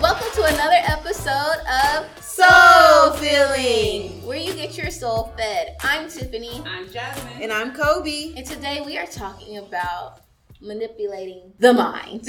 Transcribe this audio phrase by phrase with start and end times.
[0.00, 4.24] Welcome to another episode of Soul Filling.
[4.24, 5.76] where you get your soul fed.
[5.80, 7.42] I'm Tiffany, I'm Jasmine.
[7.42, 8.34] And I'm Kobe.
[8.36, 10.20] and today we are talking about
[10.60, 12.28] manipulating the mind.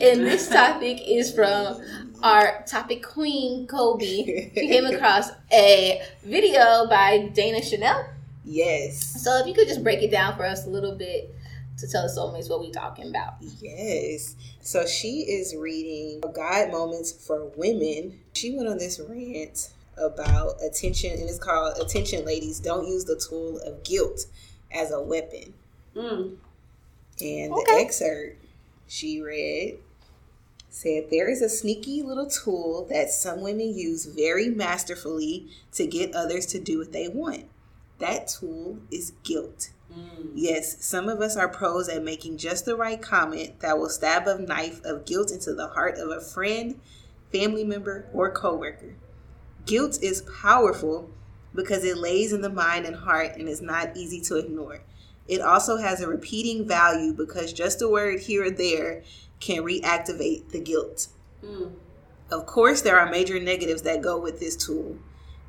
[0.00, 1.80] and this topic is from
[2.22, 4.50] our topic queen, Kobe.
[4.54, 8.08] She came across a video by Dana Chanel.
[8.46, 9.22] Yes.
[9.22, 11.34] So if you could just break it down for us a little bit
[11.78, 13.34] to tell the soulmates what we're talking about.
[13.60, 14.36] Yes.
[14.60, 18.20] So she is reading Guide Moments for Women.
[18.32, 23.16] She went on this rant about attention, and it's called Attention Ladies Don't Use the
[23.16, 24.26] Tool of Guilt
[24.72, 25.52] as a Weapon.
[25.94, 26.36] Mm.
[27.20, 27.74] And Okay.
[27.74, 28.44] the excerpt
[28.86, 29.78] she read
[30.68, 36.14] said there is a sneaky little tool that some women use very masterfully to get
[36.14, 37.46] others to do what they want.
[37.98, 39.70] That tool is guilt.
[39.92, 40.32] Mm.
[40.34, 44.26] Yes, some of us are pros at making just the right comment that will stab
[44.26, 46.80] a knife of guilt into the heart of a friend,
[47.32, 48.96] family member, or coworker.
[49.64, 51.10] Guilt is powerful
[51.54, 54.82] because it lays in the mind and heart and is not easy to ignore.
[55.26, 59.02] It also has a repeating value because just a word here or there
[59.40, 61.08] can reactivate the guilt.
[61.42, 61.72] Mm.
[62.30, 64.98] Of course, there are major negatives that go with this tool.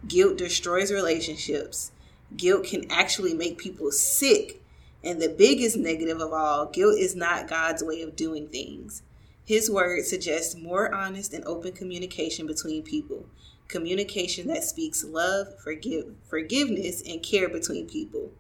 [0.08, 1.92] Guilt destroys relationships.
[2.36, 4.62] Guilt can actually make people sick.
[5.04, 9.04] And the biggest negative of all, guilt is not God's way of doing things.
[9.46, 13.26] His word suggests more honest and open communication between people.
[13.70, 18.32] Communication that speaks love, forgive, forgiveness, and care between people.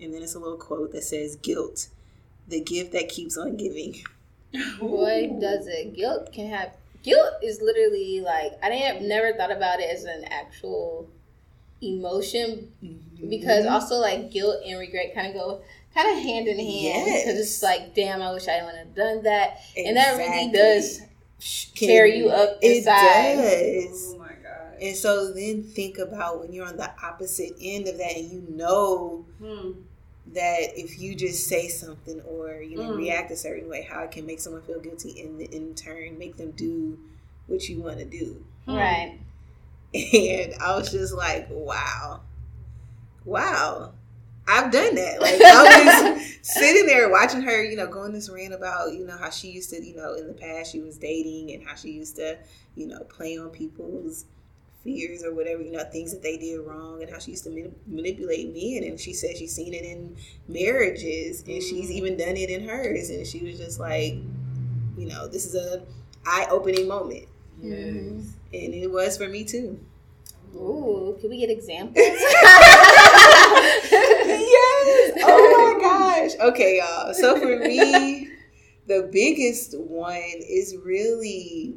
[0.00, 1.88] And then it's a little quote that says, Guilt,
[2.48, 4.02] the gift that keeps on giving.
[4.80, 5.94] Boy, does it.
[5.94, 10.24] Guilt can have guilt is literally like I didn't never thought about it as an
[10.24, 11.08] actual
[11.82, 12.70] emotion
[13.28, 15.60] because also like guilt and regret kind of go
[15.94, 19.22] kind of hand in hand because it's like damn I wish I wouldn't have done
[19.24, 21.00] that and that really does
[21.74, 23.36] Can- tear you up It inside.
[23.36, 24.12] does.
[24.14, 24.78] Oh my god.
[24.82, 28.44] And so then think about when you're on the opposite end of that and you
[28.50, 29.74] know Mm.
[30.34, 32.98] that if you just say something or you know Mm.
[32.98, 36.36] react a certain way, how it can make someone feel guilty and in turn make
[36.36, 36.98] them do
[37.46, 38.44] what you want to do.
[38.66, 39.18] Right.
[39.94, 42.20] And I was just like, wow,
[43.24, 43.92] wow.
[44.48, 45.20] I've done that.
[45.20, 49.16] Like I was sitting there watching her, you know, going this rant about, you know,
[49.16, 51.90] how she used to, you know, in the past she was dating and how she
[51.92, 52.38] used to,
[52.74, 54.24] you know, play on people's
[54.82, 57.50] fears or whatever, you know, things that they did wrong and how she used to
[57.50, 58.88] manip- manipulate men.
[58.90, 60.16] And she said she's seen it in
[60.48, 63.10] marriages and she's even done it in hers.
[63.10, 64.14] And she was just like,
[64.96, 65.82] you know, this is a
[66.26, 67.26] eye opening moment.
[67.62, 68.26] Mhm.
[68.52, 69.78] And it was for me too.
[70.54, 71.96] Ooh, can we get examples?
[71.98, 72.22] yes.
[75.22, 76.48] Oh my gosh.
[76.50, 77.12] Okay, y'all.
[77.14, 78.28] So for me,
[78.86, 80.16] the biggest one
[80.48, 81.76] is really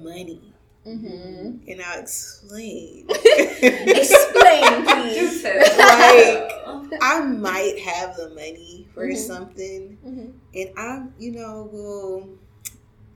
[0.00, 0.40] money.
[0.84, 3.06] hmm And I'll explain.
[3.10, 5.44] Explain, please.
[5.44, 6.52] Like,
[7.02, 9.16] I might have the money for Mhm.
[9.16, 10.32] something, Mhm.
[10.54, 12.28] and I, you know, will,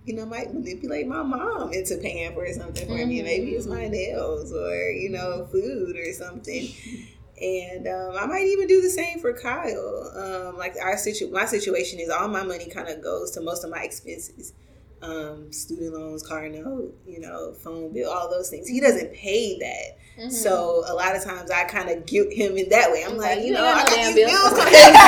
[0.06, 3.20] you know, might manipulate my mom into paying for something for me.
[3.20, 3.24] Mhm.
[3.24, 6.68] Maybe it's my nails or you know, food or something.
[7.38, 10.10] And um, I might even do the same for Kyle.
[10.16, 13.62] Um, like our situ- my situation is all my money kind of goes to most
[13.62, 14.54] of my expenses,
[15.02, 18.66] um, student loans, car note, you know, phone bill, all those things.
[18.68, 20.32] He doesn't pay that, Mhm.
[20.32, 23.04] so a lot of times I kind of guilt him in that way.
[23.06, 24.52] I'm Like, like, you know, I got no got damn these bills.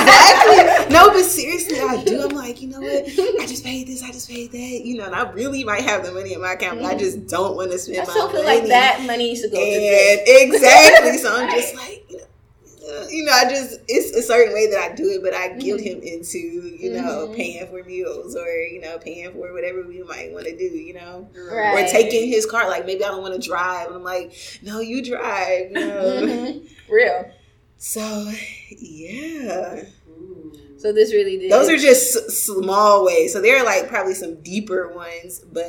[0.09, 0.93] exactly.
[0.95, 2.23] No, but seriously, I do.
[2.23, 3.05] I'm like, you know what?
[3.43, 4.03] I just paid this.
[4.03, 4.59] I just paid that.
[4.85, 7.27] You know, and I really might have the money in my account, but I just
[7.27, 8.59] don't want to spend I my still feel money.
[8.61, 10.43] like that money to go to And this.
[10.43, 11.19] exactly.
[11.19, 11.57] So I'm Right.
[11.61, 12.05] just like,
[12.89, 15.23] you know, uh, you know, I just it's a certain way that I do it,
[15.23, 15.85] but I guilt Mhm.
[15.85, 17.37] him into you know Mhm.
[17.37, 20.95] paying for meals or you know paying for whatever we might want to do, you
[20.95, 21.85] know, Right.
[21.85, 22.69] or taking his car.
[22.69, 24.33] Like maybe I don't want to drive, and I'm like,
[24.63, 26.21] no, you drive, you know.
[26.23, 26.69] Mhm.
[26.89, 27.31] Real.
[27.79, 28.33] So
[28.71, 29.83] yeah,
[30.77, 31.51] So this really did.
[31.51, 33.33] those are just small ways.
[33.33, 35.65] So there are like probably some deeper ones, but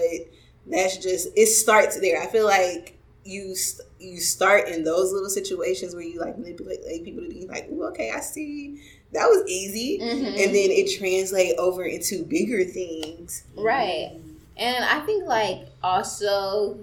[0.68, 2.22] that's just it starts there.
[2.22, 2.94] I feel like
[3.24, 7.30] you st- you start in those little situations where you like manipulate like, people to
[7.30, 8.82] be like, Ooh, okay, I see
[9.12, 10.28] that was easy, Mhm.
[10.28, 13.44] and then it translate over into bigger things.
[13.56, 14.12] Right.
[14.56, 16.80] And I think like also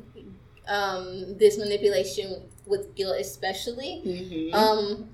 [0.69, 4.55] um this manipulation with guilt especially Mm-hmm.
[4.55, 5.09] um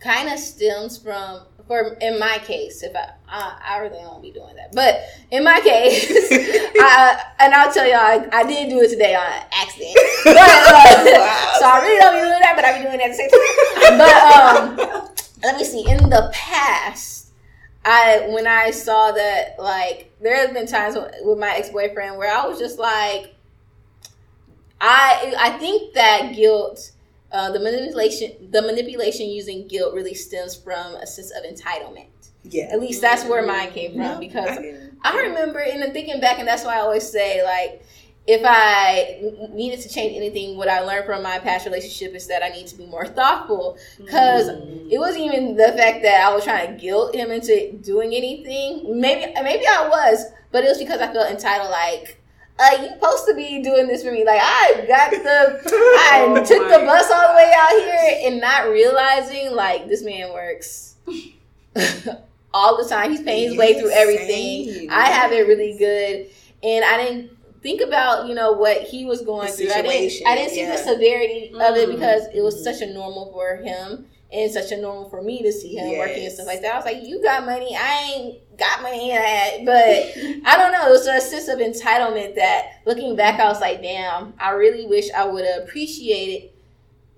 [0.00, 4.32] kind of stems from for in my case if I I, I really don't be
[4.32, 5.00] doing that but
[5.30, 6.10] in my case
[6.80, 9.22] I, and I'll tell y'all I, I did do it today on
[9.52, 11.54] accident but uh, Wow.
[11.58, 14.76] so I really don't be doing that but I be doing that at the same
[14.76, 15.08] time but um
[15.42, 17.28] let me see in the past
[17.84, 22.30] I when I saw that like there has been times with my ex boyfriend where
[22.30, 23.34] I was just like,
[24.80, 26.92] I I think that guilt.
[27.32, 32.06] Uh, the manipulation, the manipulation using guilt really stems from a sense of entitlement.
[32.42, 32.68] Yeah.
[32.72, 34.58] At least that's where mine came from No, because
[35.02, 37.82] I- remember, and I'm thinking back, and that's why I always say, like,
[38.26, 39.22] if I
[39.52, 42.66] needed to change anything, what I learned from my past relationship is that I need
[42.68, 43.78] to be more thoughtful.
[43.98, 48.14] Because it wasn't even the fact that I was trying to guilt him into doing
[48.14, 49.00] anything.
[49.00, 51.70] Maybe, maybe I was, but it was because I felt entitled.
[51.70, 52.19] Like,
[52.60, 54.24] uh, you supposed to be doing this for me.
[54.24, 55.60] Like, I got the,
[56.10, 60.04] I Oh took the bus all the way out here, and not realizing like this
[60.04, 60.96] man works.
[62.52, 63.10] all the time.
[63.10, 64.90] He's paying his way through everything.
[64.90, 66.28] I have it really good,
[66.62, 67.30] and I didn't
[67.62, 69.70] think about you know what he was going through.
[69.70, 70.26] I didn't.
[70.26, 70.72] I didn't see yeah.
[70.72, 71.94] the severity of it Mm.
[71.94, 74.06] because it was such a normal for him.
[74.32, 76.72] And such a normal for me to see him working and stuff like that.
[76.72, 79.64] I was like, "You got money, I ain't got money." Yet.
[79.64, 80.86] But I don't know.
[80.86, 84.86] It was a sense of entitlement that, looking back, I was like, "Damn, I really
[84.86, 86.50] wish I would have appreciated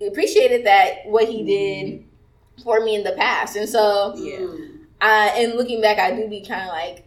[0.01, 2.63] appreciated that what he did mm-hmm.
[2.63, 4.69] for me in the past." And so, Yeah.
[5.03, 7.05] I, and looking back, I do be kind of like,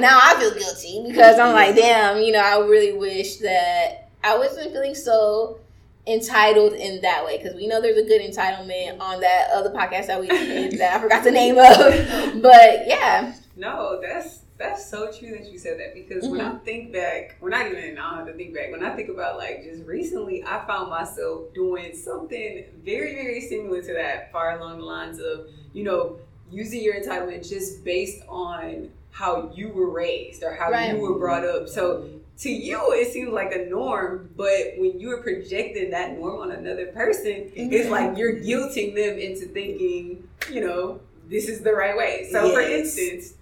[0.00, 1.78] now I feel guilty because I'm like, mm-hmm.
[1.78, 5.60] damn, you know, I really wish that I wasn't feeling so
[6.06, 10.06] entitled in that way because we know there's a good entitlement on that other podcast
[10.06, 15.12] that we did that I forgot the name of, but yeah, No, that's that's so
[15.12, 18.18] true that you said that because when I think back, we're not even I don't
[18.18, 18.70] have to think back.
[18.70, 23.82] When I think about like just recently, I found myself doing something very very similar
[23.82, 26.16] to that, far along the lines of you know
[26.50, 30.94] using your entitlement just based on how you were raised or how Right.
[30.94, 31.68] you were brought up.
[31.68, 32.08] So
[32.38, 36.50] to you, it seems like a norm, but when you are projecting that norm on
[36.52, 37.90] another person, it's Mhm.
[37.90, 42.26] like you're guilting them into thinking, you know, this is the right way.
[42.32, 43.34] So, for instance,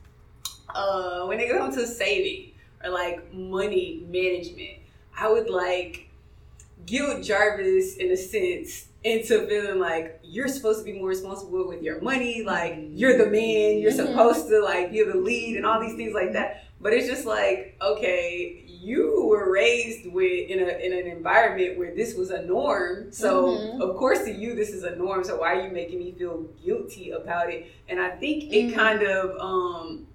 [0.74, 2.52] uh, when it comes to saving
[2.84, 4.78] or like money management,
[5.16, 6.08] I would like
[6.86, 11.82] guilt Jarvis in a sense into feeling like you're supposed to be more responsible with
[11.82, 13.96] your money, like you're the man, you're Mhm.
[14.08, 16.64] supposed to like be the lead and all these things like that.
[16.80, 21.94] But it's just like, okay, you were raised with in a in an environment where
[21.94, 23.10] this was a norm.
[23.12, 23.80] So Mhm.
[23.80, 25.24] of course to you this is a norm.
[25.24, 27.66] So why are you making me feel guilty about it?
[27.88, 28.74] And I think it Mhm.
[28.74, 30.06] kind of um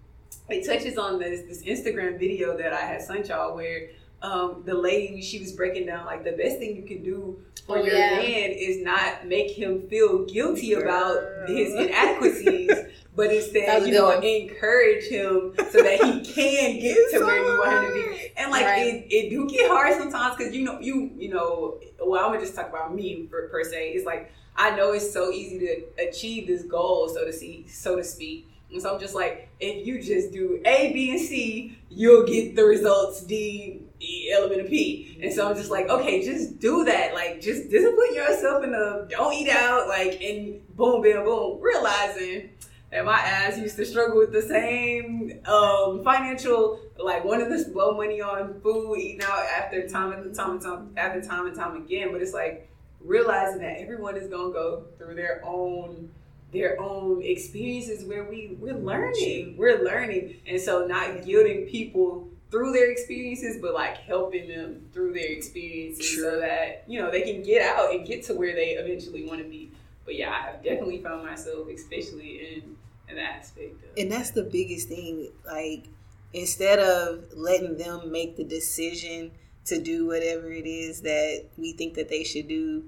[0.50, 3.90] it touches on this this Instagram video that I had sent y'all where
[4.22, 7.78] um, the lady she was breaking down like the best thing you can do for
[7.78, 8.18] Oh, your yeah.
[8.18, 11.18] man is not make him feel guilty about
[11.48, 12.72] his inadequacies,
[13.16, 14.24] but instead you know one.
[14.24, 18.32] encourage him so that he can get to where you want him to be.
[18.38, 18.86] And like Right.
[18.96, 22.42] it, it do get hard sometimes because you know you you know well I'm gonna
[22.42, 23.90] just talk about me per, per se.
[23.92, 27.96] It's like I know it's so easy to achieve this goal so to see so
[27.96, 28.48] to speak.
[28.74, 32.56] And so I'm just like if you just do A, B, and C, you'll get
[32.56, 35.20] the results D, E, element of P.
[35.22, 37.14] And so I'm just like okay, just do that.
[37.14, 39.10] Like just discipline yourself enough.
[39.10, 39.88] Don't eat out.
[39.88, 41.62] Like and boom, bam, boom.
[41.62, 42.50] Realizing
[42.92, 47.96] that my ass used to struggle with the same um, financial, like wanting to blow
[47.96, 51.76] money on food, eating out after time and time and time after time and time
[51.76, 52.12] again.
[52.12, 52.70] But it's like
[53.02, 56.10] realizing that everyone is gonna go through their own
[56.54, 62.72] their own experiences where we we're learning, we're learning, and so not guilting people through
[62.72, 66.24] their experiences, but like helping them through their experiences True.
[66.24, 69.42] so that you know they can get out and get to where they eventually want
[69.42, 69.72] to be.
[70.06, 72.76] But yeah, I have definitely found myself, especially in
[73.10, 75.32] an aspect of And that's the biggest thing.
[75.46, 75.88] Like,
[76.34, 79.32] instead of letting them make the decision
[79.66, 82.84] to do whatever it is that we think that they should do,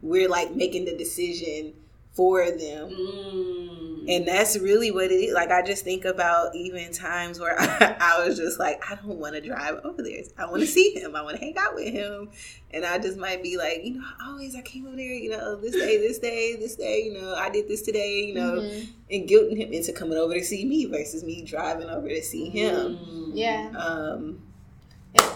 [0.00, 1.74] we're like making the decision
[2.12, 2.90] for them.
[2.90, 3.76] Mm.
[4.08, 5.34] And that's really what it is.
[5.34, 9.18] Like, I just think about even times where I, I was just like, I don't
[9.18, 10.22] want to drive over there.
[10.36, 11.14] I want to see him.
[11.14, 12.30] I want to hang out with him.
[12.72, 15.54] And I just might be like, you know, always I came over there, you know,
[15.56, 18.86] this day, this day, this day, you know, I did this today, you know, Mhm.
[19.10, 22.48] and guilting him into coming over to see me versus me driving over to see
[22.48, 22.96] him.
[22.96, 23.30] Mm.
[23.34, 24.42] yeah, Um,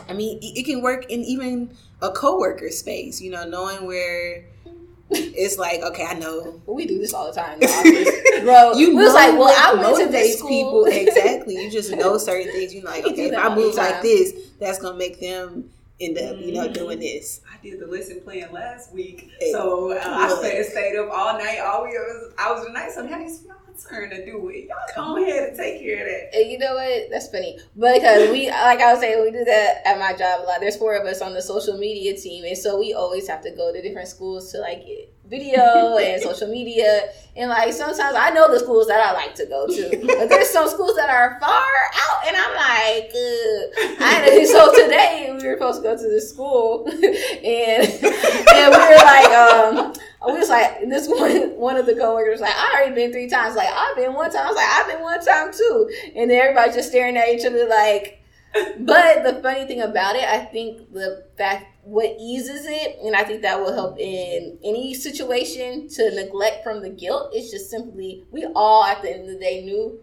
[0.08, 1.70] I mean, it, it can work in even
[2.02, 4.46] a coworker space, you know, knowing where
[5.10, 7.66] it's like, okay, I know But we do this all the time, in the
[8.36, 8.42] office.
[8.42, 8.72] bro.
[8.74, 10.48] you we was know like, well, what I went to day motivates school.
[10.48, 11.54] people exactly.
[11.56, 12.74] You just know certain things.
[12.74, 15.70] You're like, okay, if I all the move like this, that's gonna make them
[16.00, 17.40] end up, you know, doing this.
[17.52, 21.38] I did the lesson plan last week, Hey, so uh, I stayed, stayed up all
[21.38, 21.58] night.
[21.60, 22.90] All we was I was the night.
[22.92, 24.68] So now it's y'all turn to do it.
[24.96, 26.38] Y'all go ahead and take care of that.
[26.38, 27.10] And you know what?
[27.10, 27.58] That's funny.
[27.74, 30.60] Because we, like I was saying, we do that at my job a lot.
[30.60, 33.50] There's four of us on the social media team, and so we always have to
[33.50, 34.84] go to different schools to like
[35.34, 37.08] video and social media.
[37.36, 40.50] And like sometimes I know the schools that I like to go to, but there's
[40.50, 45.54] some schools that are far out, and I'm like, uh, I so today we were
[45.54, 49.94] supposed to go to this school, and and we were like, um,
[50.26, 53.28] we was like, this one one of the coworkers was like, I already been three
[53.28, 53.56] times.
[53.56, 54.46] Like I've been one time.
[54.46, 57.44] I was like, I've been one time too, and then everybody just staring at each
[57.44, 58.20] other like.
[58.78, 63.24] But the funny thing about it, I think the fact what eases it, and I
[63.24, 67.30] think that will help in any situation to neglect from the guilt.
[67.32, 70.00] It's just simply we all at the end of the day knew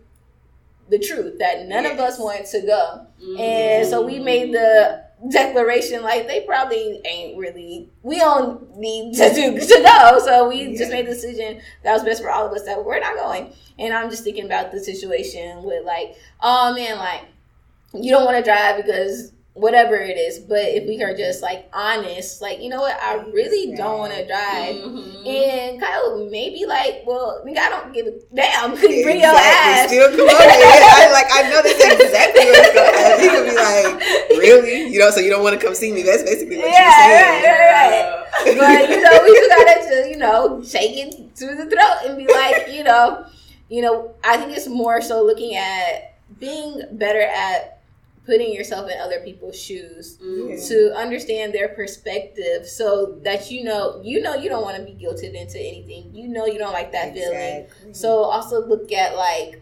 [0.89, 1.93] the truth that none yes.
[1.93, 3.39] of us wanted to go, mm-hmm.
[3.39, 9.31] and so we made the declaration like they probably ain't really we don't need to
[9.33, 10.77] do to go so we yeah.
[10.77, 13.53] just made the decision that was best for all of us that we're not going
[13.77, 17.21] and i'm just thinking about the situation with like oh man like
[17.93, 20.39] you don't want to drive because whatever it is.
[20.39, 24.13] But if we are just like honest, like you know what, I really don't want
[24.13, 25.27] to drive, mm-hmm.
[25.27, 28.71] and Kyle maybe like, well, I don't give a damn.
[28.77, 29.21] Could bring exactly.
[29.21, 29.87] your ass?
[29.87, 33.21] Still come on, I, like I know that's exactly what it's gonna happen.
[33.21, 36.03] He could be like, really, you know, so you don't want to come see me?
[36.03, 37.43] That's basically what yeah, you're saying.
[37.43, 38.21] Right, right, right.
[38.57, 42.17] but you know, we just gotta, just you know, shake it to the throat and
[42.17, 43.25] be like, you know,
[43.69, 47.80] you know, I think it's more so looking at being better at
[48.25, 50.67] putting yourself in other people's shoes mm-hmm.
[50.67, 54.91] to understand their perspective so that you know you know you don't want to be
[54.91, 57.67] guilted into anything you know you don't like that exactly.
[57.79, 59.61] feeling so also look at like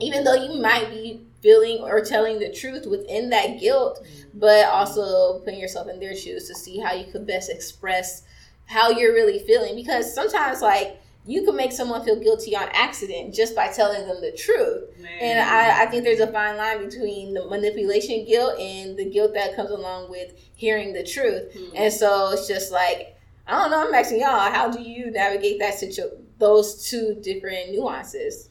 [0.00, 4.38] even though you might be feeling or telling the truth within that guilt mm-hmm.
[4.40, 8.22] but also putting yourself in their shoes to see how you could best express
[8.66, 13.34] how you're really feeling because sometimes like you can make someone feel guilty on accident
[13.34, 14.84] just by telling them the truth.
[15.00, 15.18] Man.
[15.20, 19.32] And I, I, think there's a fine line between the manipulation guilt and the guilt
[19.34, 21.54] that comes along with hearing the truth.
[21.54, 21.76] Hmm.
[21.76, 23.16] And so it's just like,
[23.46, 27.72] I don't know, I'm asking y'all, how do you navigate that situation, those two different
[27.72, 28.50] nuances?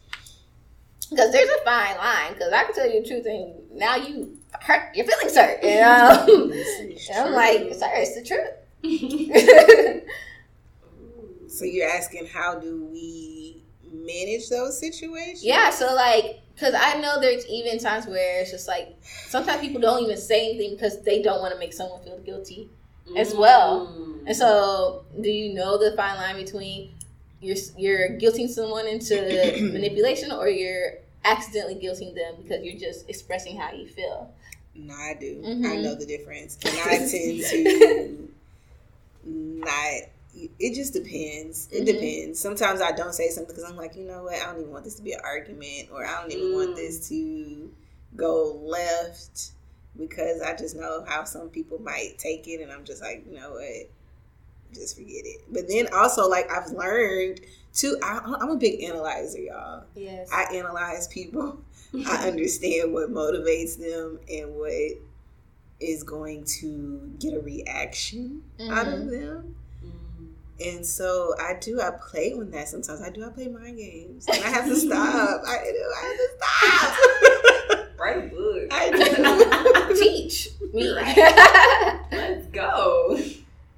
[1.09, 4.35] Because there's a fine line, because I can tell you the truth and now you
[4.61, 5.63] hurt, your feelings hurt.
[5.63, 6.51] You know?
[6.51, 8.49] and I'm like, sorry, it's the truth.
[11.53, 15.45] So you're asking how do we manage those situations?
[15.45, 19.79] Yeah, so like because I know there's even times where it's just like sometimes people
[19.79, 22.69] don't even say anything because they don't want to make someone feel guilty
[23.15, 23.88] as well.
[23.88, 24.24] Mm.
[24.25, 26.91] And so, do you know the fine line between
[27.39, 29.15] you're you're guilting someone into
[29.74, 30.93] manipulation or you're
[31.24, 34.33] accidentally guilting them because you're just expressing how you feel?
[34.74, 35.36] No, I do.
[35.45, 35.65] Mm-hmm.
[35.67, 38.27] I know the difference, and I tend to
[39.25, 41.67] not it just depends.
[41.71, 41.85] It mm-hmm.
[41.85, 42.39] depends.
[42.39, 44.35] Sometimes I don't say something because I'm like, you know what?
[44.35, 46.55] I don't even want this to be an argument, or I don't even mm.
[46.55, 47.71] want this to
[48.15, 49.51] go left
[49.97, 53.39] because I just know how some people might take it, and I'm just like, you
[53.39, 53.89] know what?
[54.73, 55.41] Just forget it.
[55.51, 57.41] But then also, like I've learned
[57.73, 57.97] too.
[58.01, 59.83] I, I'm a big analyzer, y'all.
[59.95, 60.29] Yes.
[60.31, 61.59] I analyze people.
[62.07, 64.97] I understand what motivates them and what
[65.79, 68.73] is going to get a reaction mm-hmm.
[68.73, 69.09] out of mm-hmm.
[69.09, 69.55] them.
[70.60, 71.81] And so I do.
[71.81, 73.01] I play on that sometimes.
[73.01, 73.25] I do.
[73.25, 75.41] I play mind games, and I have to stop.
[75.48, 75.93] I do.
[75.98, 77.88] I have to stop.
[78.00, 78.67] Write a book.
[78.72, 79.95] I do.
[80.00, 80.83] Teach me.
[82.12, 83.19] Let's go.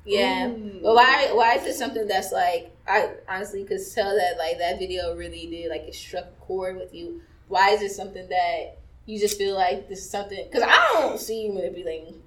[0.03, 0.50] Yeah.
[0.50, 0.79] Ooh.
[0.84, 1.29] But why?
[1.34, 2.72] Why is it something that's like?
[2.88, 6.75] I honestly could tell that like that video really did like it struck a chord
[6.75, 7.22] with you.
[7.48, 10.46] Why is it something that you just feel like this is something?
[10.46, 12.22] Because I don't see you manipulating,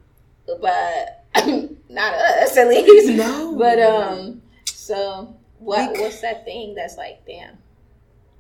[0.47, 1.25] but
[1.89, 3.17] not us at least.
[3.17, 3.57] No.
[3.57, 7.59] But um, so what because what's that thing that's like, damn?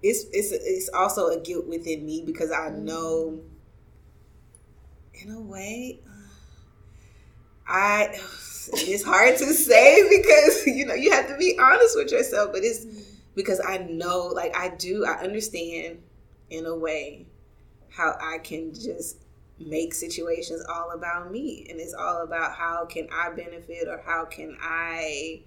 [0.02, 2.84] It's it's it's also a guilt within me because I mm-hmm.
[2.84, 3.40] know,
[5.14, 6.00] in a way,
[7.66, 8.18] I.
[8.70, 12.62] It's hard to say because you know you have to be honest with yourself, but
[12.62, 13.00] it's mm-hmm.
[13.34, 16.02] because I know, like I do, I understand
[16.50, 17.24] in a way
[17.88, 19.16] how I can just
[19.60, 24.24] make situations all about me and it's all about how can I benefit or how
[24.24, 25.40] can I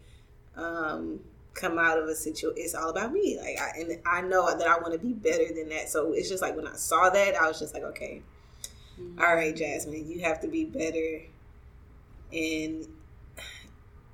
[0.58, 1.22] um,
[1.54, 2.56] come out of a situation.
[2.58, 3.38] It's all about me.
[3.40, 5.90] Like, I, and I know that I want to be better than that.
[5.90, 8.22] So it's just like when I saw that, I was just like, okay,
[9.00, 9.22] mm-hmm.
[9.22, 11.22] all right, Jasmine, you have to be better.
[12.32, 12.88] And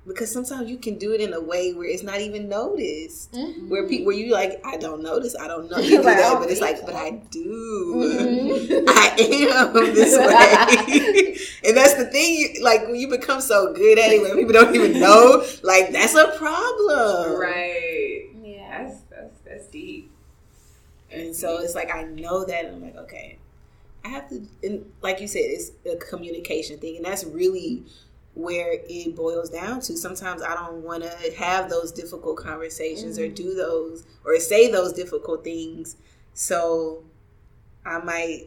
[0.08, 3.32] because sometimes you can do it in a way where it's not even noticed.
[3.32, 3.68] Mm-hmm.
[3.68, 6.50] Where people, where you like, I don't notice, I don't know you do that, but
[6.50, 7.94] it's like, but I do.
[7.94, 8.88] Mm-hmm.
[8.88, 12.34] I am this way, and that's the thing.
[12.38, 15.92] You, like when you become so good at it, when people don't even know, like
[15.92, 18.24] that's a problem, right?
[18.42, 20.10] Yeah, that's that's that's deep.
[21.10, 23.38] And so it's like I know that, and I'm like, okay,
[24.04, 24.42] I have to.
[24.62, 27.84] And like you said, it's a communication thing, and that's really
[28.38, 29.96] where it boils down to.
[29.96, 33.32] Sometimes I don't want to have those difficult conversations Mm-hmm.
[33.32, 35.96] or do those or say those difficult things.
[36.34, 37.02] So
[37.84, 38.44] I might,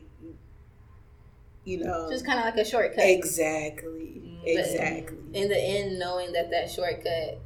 [1.65, 3.03] you know, Just kind of like a shortcut.
[3.05, 5.17] exactly, Mm, but- exactly.
[5.33, 7.39] in the end, knowing that that shortcut,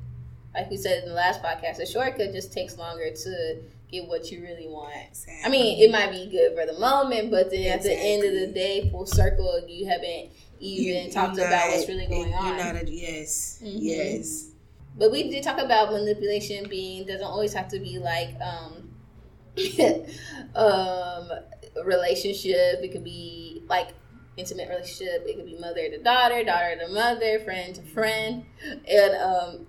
[0.54, 3.58] like we said in the last podcast, a shortcut just takes longer to
[3.92, 4.94] get what you really want.
[5.44, 8.34] I mean, it might be good for the moment, but then at the end of
[8.34, 12.60] the day, full circle, you haven't even You- talked about what's really going on.
[12.60, 13.78] a, yes, Mhm.
[13.80, 14.48] yes.
[14.98, 18.90] But we did talk about manipulation being doesn't always have to be like um
[20.56, 21.30] um
[21.84, 22.80] relationship.
[22.82, 23.90] It could be like
[24.38, 25.24] intimate relationship.
[25.28, 28.46] It could be mother to daughter, daughter to mother, friend to friend.
[28.88, 29.68] And um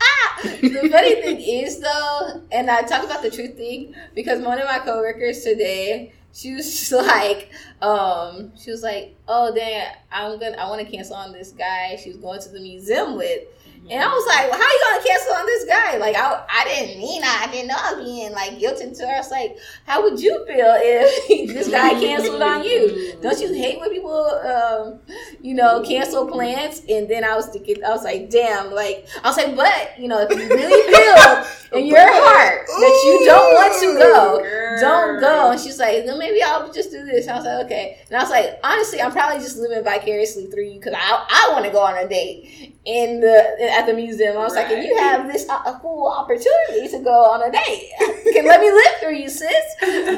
[0.00, 4.58] ah the funny thing is though, and I talk about the truth thing because one
[4.58, 7.50] of my coworkers today she was just like,
[7.82, 11.96] um, she was like, "Oh, dang, I'm gonna, I want to cancel on this guy."
[12.02, 13.42] She was going to the museum with,
[13.90, 16.64] and I was like, well, "How you gonna cancel on this guy?" Like, I, I
[16.64, 19.14] didn't mean, I didn't know I was being like guilted to her.
[19.14, 19.56] I was like,
[19.86, 23.16] "How would you feel if this guy canceled on you?
[23.22, 25.00] Don't you hate when people, um,
[25.40, 29.28] you know, cancel plans?" And then I was thinking, I was like, "Damn!" Like, I
[29.28, 33.54] was like, "But you know, if you really feel in your heart that you don't
[33.54, 35.50] want to go." don't go.
[35.50, 37.28] And she's like, then maybe I'll just do this.
[37.28, 37.98] I was like, okay.
[38.08, 41.52] And I was like, honestly, I'm probably just living vicariously through you because I, I
[41.52, 44.36] want to go on a date in the at the museum.
[44.36, 47.52] I was like, and you have this uh, a cool opportunity to go on a
[47.52, 47.90] date.
[48.32, 49.64] Can let me live through you, sis.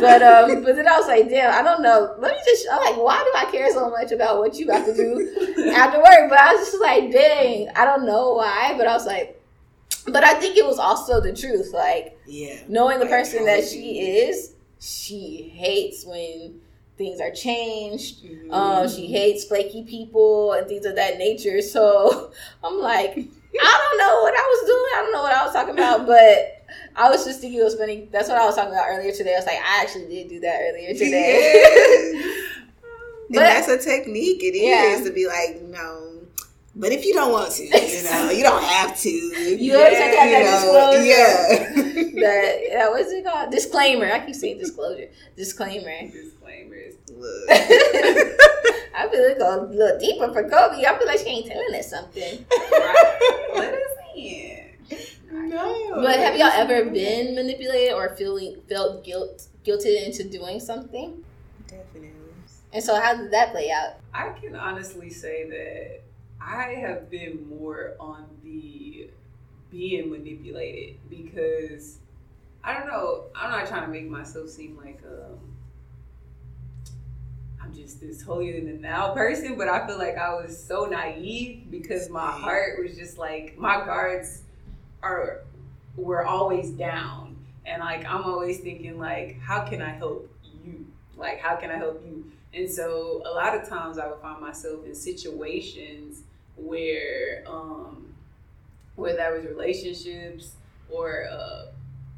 [0.01, 2.15] But um, but then I was like, damn, I don't know.
[2.19, 2.67] Let me just.
[2.71, 5.99] I'm like, why do I care so much about what you got to do after
[5.99, 6.29] work?
[6.29, 8.75] But I was just like, dang, I don't know why.
[8.77, 9.39] But I was like.
[10.07, 11.73] But I think it was also the truth.
[11.73, 12.59] Like, Yeah.
[12.69, 16.61] knowing the person that she is, she hates when
[16.99, 18.25] things are changed.
[18.51, 21.63] Um, she hates flaky people and things of that nature.
[21.63, 22.33] So
[22.65, 24.91] I'm like, I don't know what I was doing.
[24.95, 26.65] I don't know what I was talking about, but
[26.97, 28.09] I was just thinking it was funny.
[28.11, 29.35] That's what I was talking about earlier today.
[29.35, 31.63] I was like, I actually did do that earlier today.
[32.85, 34.43] and But- that's a technique.
[34.43, 35.05] It is Yeah.
[35.09, 36.12] to be like, no.
[36.75, 39.11] But if you don't want to, you know, you don't have to.
[39.11, 41.05] You always have to have that disclosure.
[41.05, 42.23] Yeah.
[42.23, 43.51] that, that what's it called?
[43.51, 44.11] Disclaimer.
[44.11, 45.09] I keep saying disclosure.
[45.37, 46.11] Disclaimer.
[46.11, 46.95] Disclaimers.
[47.15, 47.51] Look.
[48.95, 50.85] I feel like go a little deeper for Kobe.
[50.87, 52.45] I feel like she ain't telling us something.
[52.51, 53.51] Right.
[53.55, 53.81] Let us
[54.17, 55.49] in.
[55.51, 55.93] no.
[55.97, 61.23] But have y'all ever been manipulated or feeling felt guilt guilted into doing something?
[61.69, 62.11] Definitely.
[62.73, 63.97] And so how did that play out?
[64.15, 66.02] I can honestly say that
[66.45, 69.09] I have been more on the
[69.71, 71.99] being manipulated because
[72.65, 73.25] I don't know.
[73.35, 75.39] I'm not trying to make myself seem like um,
[77.63, 81.71] I'm just this holier than thou person, but I feel like I was so naive
[81.71, 84.43] because my heart was just like my guards
[85.03, 85.41] are
[85.97, 90.29] were always down, and like I'm always thinking like, how can I help
[90.65, 90.87] you?
[91.17, 92.31] Like, how can I help you?
[92.55, 96.23] And so a lot of times I would find myself in situations
[96.57, 98.15] where um
[98.97, 100.53] where there was relationships
[100.91, 101.67] or uh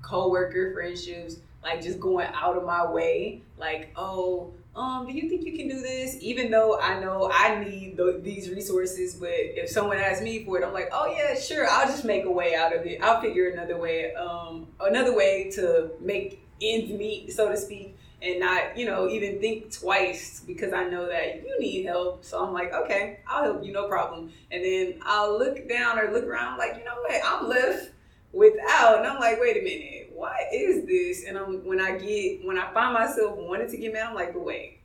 [0.03, 5.45] co-worker friendships, like just going out of my way, like, oh, um, do you think
[5.45, 6.17] you can do this?
[6.21, 10.61] Even though I know I need th- these resources, but if someone asks me for
[10.61, 13.01] it, I'm like, oh yeah, sure, I'll just make a way out of it.
[13.01, 18.41] I'll figure another way, um, another way to make ends meet, so to speak and
[18.41, 22.25] not, you know, even think twice because I know that you need help.
[22.25, 24.33] So I'm like, okay, I'll help you, no problem.
[24.51, 27.91] And then I'll look down or look around, like, you know what, I'm left
[28.33, 31.25] without, and I'm like, wait a minute, what is this?
[31.27, 34.33] And I'm when I get when I find myself wanting to get mad, I'm like,
[34.33, 34.81] but wait,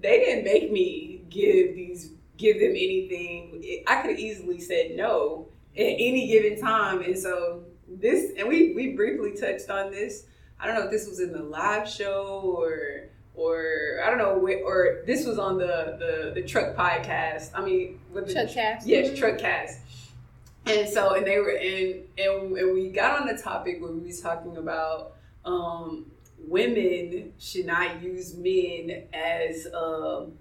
[0.00, 3.82] they didn't make me give these give them anything.
[3.86, 8.94] I could easily said no at any given time, and so this, and we we
[8.94, 10.24] briefly touched on this.
[10.60, 14.34] I don't know if this was in the live show or or I don't know
[14.64, 17.50] or this was on the the the truck podcast.
[17.54, 18.86] I mean, with the Chuck Cast.
[18.86, 19.80] Yes, truck cast.
[20.66, 24.00] And so, and they were in, and, and we got on the topic where we
[24.00, 25.14] was talking about
[25.46, 26.10] um,
[26.46, 30.32] women should not use men as um,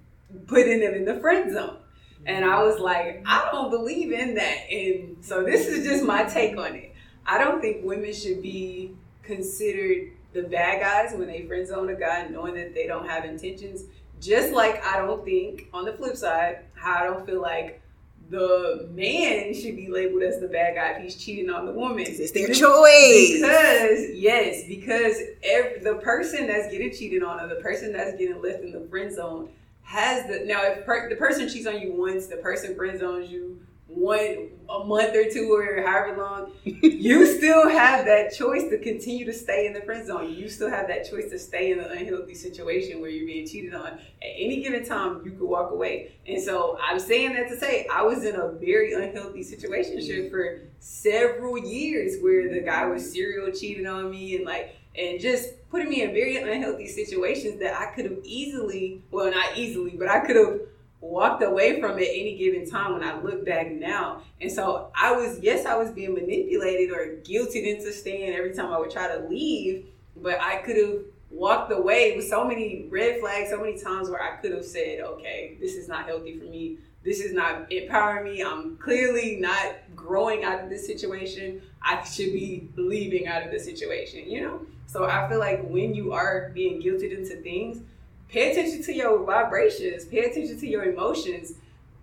[0.47, 1.77] putting them in the friend zone.
[2.25, 4.69] And I was like, I don't believe in that.
[4.69, 6.93] And so this is just my take on it.
[7.25, 8.95] I don't think women should be
[9.27, 13.25] considered the bad guys when they friend zone a guy knowing that they don't have
[13.25, 13.83] intentions.
[14.19, 17.81] Just like I don't think on the flip side, how I don't feel like
[18.29, 22.05] the man should be labeled as the bad guy if he's cheating on the woman.
[22.07, 23.39] It's their choice.
[23.39, 28.41] Because yes, because every, the person that's getting cheated on or the person that's getting
[28.41, 29.49] left in the friend zone
[29.83, 33.29] has the now if per, the person cheats on you once, the person friend zones
[33.29, 38.77] you one a month or two or however long, you still have that choice to
[38.77, 40.33] continue to stay in the friend zone.
[40.33, 43.73] You still have that choice to stay in the unhealthy situation where you're being cheated
[43.73, 43.87] on.
[43.87, 46.11] At any given time, you could walk away.
[46.27, 50.61] And so I'm saying that to say I was in a very unhealthy situation for
[50.79, 55.89] several years where the guy was serial cheating on me and like and just putting
[55.89, 60.21] me in very unhealthy situations that I could have easily, well, not easily, but I
[60.21, 60.59] could have
[60.99, 64.21] walked away from it any given time when I look back now.
[64.41, 68.71] And so I was, yes, I was being manipulated or guilted into staying every time
[68.71, 73.19] I would try to leave, but I could have walked away with so many red
[73.19, 76.45] flags, so many times where I could have said, okay, this is not healthy for
[76.45, 76.77] me.
[77.03, 78.41] This is not empowering me.
[78.41, 81.61] I'm clearly not growing out of this situation.
[81.81, 84.61] I should be leaving out of the situation, you know?
[84.87, 87.81] So I feel like when you are being guilted into things,
[88.29, 91.53] pay attention to your vibrations, pay attention to your emotions.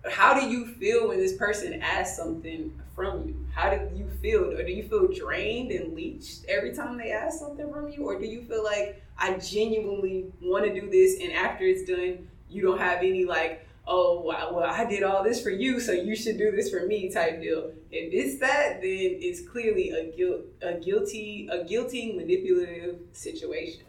[0.09, 3.47] How do you feel when this person asks something from you?
[3.53, 4.51] How do you feel?
[4.51, 8.03] Or do you feel drained and leached every time they ask something from you?
[8.03, 12.27] Or do you feel like I genuinely want to do this and after it's done,
[12.49, 16.15] you don't have any like, oh, well, I did all this for you, so you
[16.15, 17.71] should do this for me type deal.
[17.91, 23.85] If it's that, then it's clearly a guilt, a guilty, a guilty manipulative situation.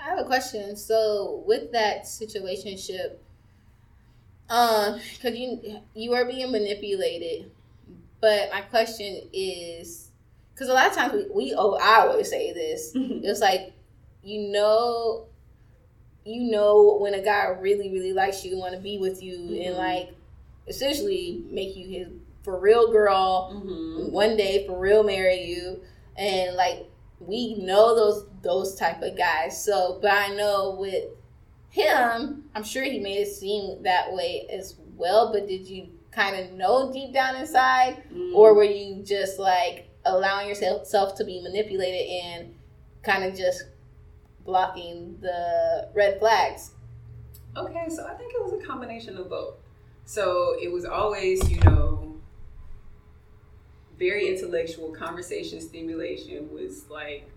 [0.00, 0.76] I have a question.
[0.76, 3.16] So with that situationship,
[4.48, 7.50] um, because you you are being manipulated,
[8.20, 10.08] but my question is,
[10.54, 13.24] because a lot of times we, we oh I always say this, mm-hmm.
[13.24, 13.72] it's like
[14.22, 15.26] you know
[16.24, 19.62] you know when a guy really really likes you want to be with you mm-hmm.
[19.62, 20.10] and like
[20.68, 22.08] essentially make you his
[22.42, 24.12] for real girl mm-hmm.
[24.12, 25.80] one day for real marry you
[26.16, 26.86] and like
[27.20, 31.04] we know those those type of guys so but i know with
[31.68, 36.36] him i'm sure he made it seem that way as well but did you kind
[36.36, 38.34] of know deep down inside mm.
[38.34, 42.54] or were you just like allowing yourself to be manipulated and
[43.02, 43.64] kind of just
[44.44, 46.72] blocking the red flags?
[47.56, 49.54] Okay, so I think it was a combination of both.
[50.04, 51.99] So it was always, you know,
[54.00, 57.30] very intellectual conversation stimulation was like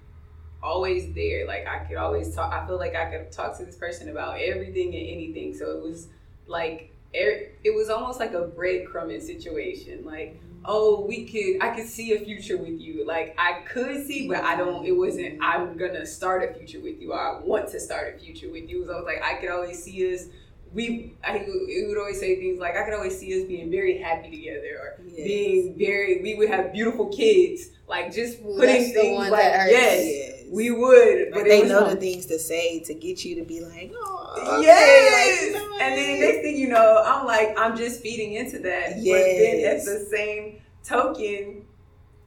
[0.64, 1.46] always there.
[1.46, 2.52] Like I could always talk.
[2.52, 5.54] I feel like I could talk to this person about everything and anything.
[5.56, 6.08] So it was
[6.48, 10.04] like er, it was almost like a breadcrumbing situation.
[10.04, 13.06] Like oh, we could, I could see a future with you.
[13.06, 17.02] Like I could see, but I don't, it wasn't, I'm gonna start a future with
[17.02, 17.14] you.
[17.14, 18.86] I want to start a future with you.
[18.86, 20.26] So I was like, I could always see us,
[20.74, 23.98] we, I it would always say things like, I could always see us being very
[23.98, 25.28] happy together or yes.
[25.28, 27.70] being very, we would have beautiful kids.
[27.88, 31.32] Like just putting things like, yes, yes, we would.
[31.32, 34.62] But they know the things to say to get you to be like, oh, okay.
[34.62, 35.54] yes.
[35.54, 38.94] Like, and then the next thing you know, I'm like, I'm just feeding into that.
[38.98, 39.06] Yes.
[39.06, 41.66] But then at the same token,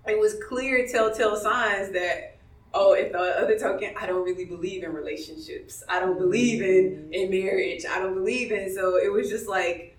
[0.06, 2.35] it was clear telltale signs that
[2.74, 5.82] oh, if the other token, I don't really believe in relationships.
[5.88, 7.84] I don't believe in in marriage.
[7.88, 8.74] I don't believe in.
[8.74, 9.96] So it was just like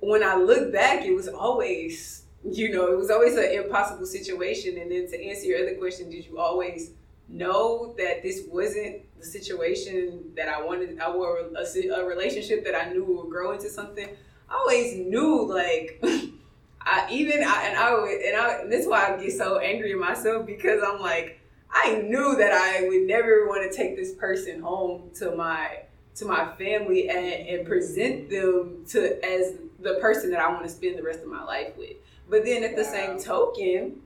[0.00, 4.78] when I look back, it was always you know it was always an impossible situation.
[4.78, 6.92] And then to answer your other question, did you always
[7.28, 10.98] know that this wasn't the situation that I wanted?
[11.00, 14.08] I were a, a relationship that I knew would grow into something.
[14.48, 16.02] I always knew like.
[16.80, 17.90] I even I, and I
[18.28, 21.37] and I and this is why I get so angry at myself because I'm like
[21.70, 25.82] I knew that I would never want to take this person home to my
[26.16, 30.68] to my family and, and present them to as the person that I want to
[30.68, 31.96] spend the rest of my life with.
[32.28, 32.90] But then at the wow.
[32.90, 34.00] same token,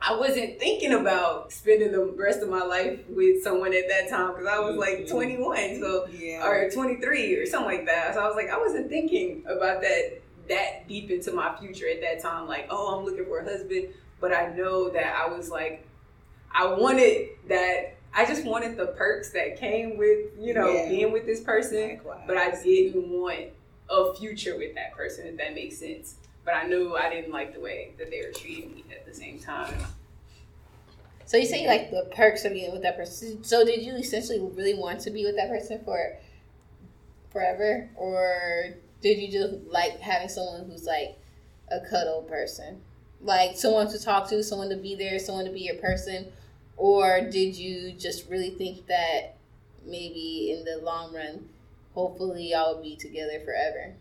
[0.00, 4.32] I wasn't thinking about spending the rest of my life with someone at that time
[4.32, 5.14] because I was like mm-hmm.
[5.14, 6.46] 21, so yeah.
[6.46, 8.14] or 23 or something like that.
[8.14, 12.02] So I was like, I wasn't thinking about that that deep into my future at
[12.02, 12.46] that time.
[12.46, 13.88] Like, oh, I'm looking for a husband,
[14.20, 15.86] but I know that I was like,
[16.54, 17.96] I wanted that.
[18.16, 20.88] I just wanted the perks that came with you know yeah.
[20.88, 22.22] being with this person, Likewise.
[22.26, 23.46] but I didn't want
[23.90, 25.26] a future with that person.
[25.26, 26.16] If that makes sense.
[26.44, 29.14] But I knew I didn't like the way that they were treating me at the
[29.14, 29.74] same time.
[31.26, 33.42] So you say you like the perks of being with that person.
[33.42, 36.16] So did you essentially really want to be with that person for
[37.32, 41.18] forever, or did you just like having someone who's like
[41.70, 42.80] a cuddle person?
[43.20, 46.26] Like someone to talk to, someone to be there, someone to be your person?
[46.76, 49.36] Or did you just really think that
[49.84, 51.48] maybe in the long run,
[51.94, 53.94] hopefully y'all will be together forever?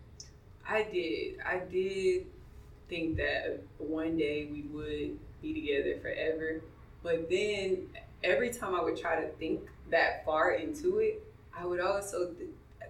[0.68, 1.38] I did.
[1.46, 2.26] I did
[2.90, 6.62] think that one day we would be together forever.
[7.04, 7.88] But then
[8.24, 11.22] every time I would try to think that far into it,
[11.56, 12.32] I would also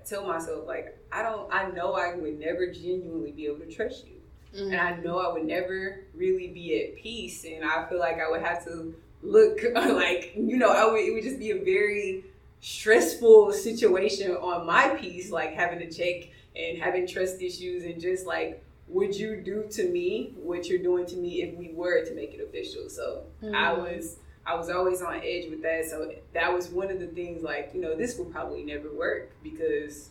[0.05, 4.05] tell myself like I don't I know I would never genuinely be able to trust
[4.05, 4.13] you.
[4.55, 4.71] Mm-hmm.
[4.71, 8.29] And I know I would never really be at peace and I feel like I
[8.29, 12.25] would have to look like you know, I would it would just be a very
[12.61, 18.25] stressful situation on my piece, like having to check and having trust issues and just
[18.25, 22.13] like would you do to me what you're doing to me if we were to
[22.13, 22.89] make it official?
[22.89, 23.55] So mm-hmm.
[23.55, 25.85] I was I was always on edge with that.
[25.85, 29.31] So that was one of the things like, you know, this will probably never work
[29.41, 30.09] because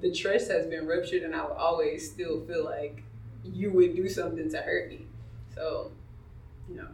[0.00, 3.02] the trust has been ruptured and I would always still feel like
[3.44, 5.06] you would do something to hurt me.
[5.54, 5.90] So,
[6.68, 6.88] you know.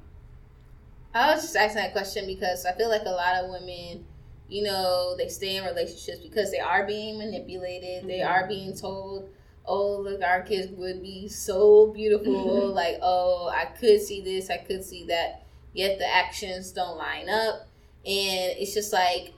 [1.19, 4.05] I was just asking that question because I feel like a lot of women,
[4.49, 8.01] you know, they stay in relationships because they are being manipulated.
[8.01, 8.09] Mm-hmm.
[8.09, 9.29] They are being told,
[9.67, 12.69] oh, look, our kids would be so beautiful.
[12.75, 17.29] like, oh, I could see this, I could see that yet the actions don't line
[17.29, 17.67] up.
[18.07, 19.35] And it's just like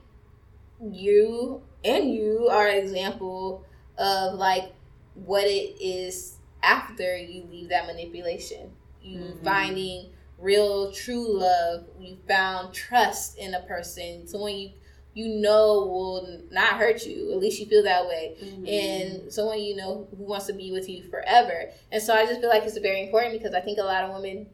[0.83, 3.65] you and you are an example
[3.97, 4.73] of like
[5.15, 8.71] what it is after you leave that manipulation.
[9.03, 9.45] You mm-hmm.
[9.45, 14.71] finding real true love, you found trust in a person, someone you
[15.13, 17.33] you know will not hurt you.
[17.33, 18.37] At least you feel that way.
[18.43, 18.67] Mm-hmm.
[18.67, 21.65] And someone you know who wants to be with you forever.
[21.91, 24.15] And so I just feel like it's very important because I think a lot of
[24.15, 24.47] women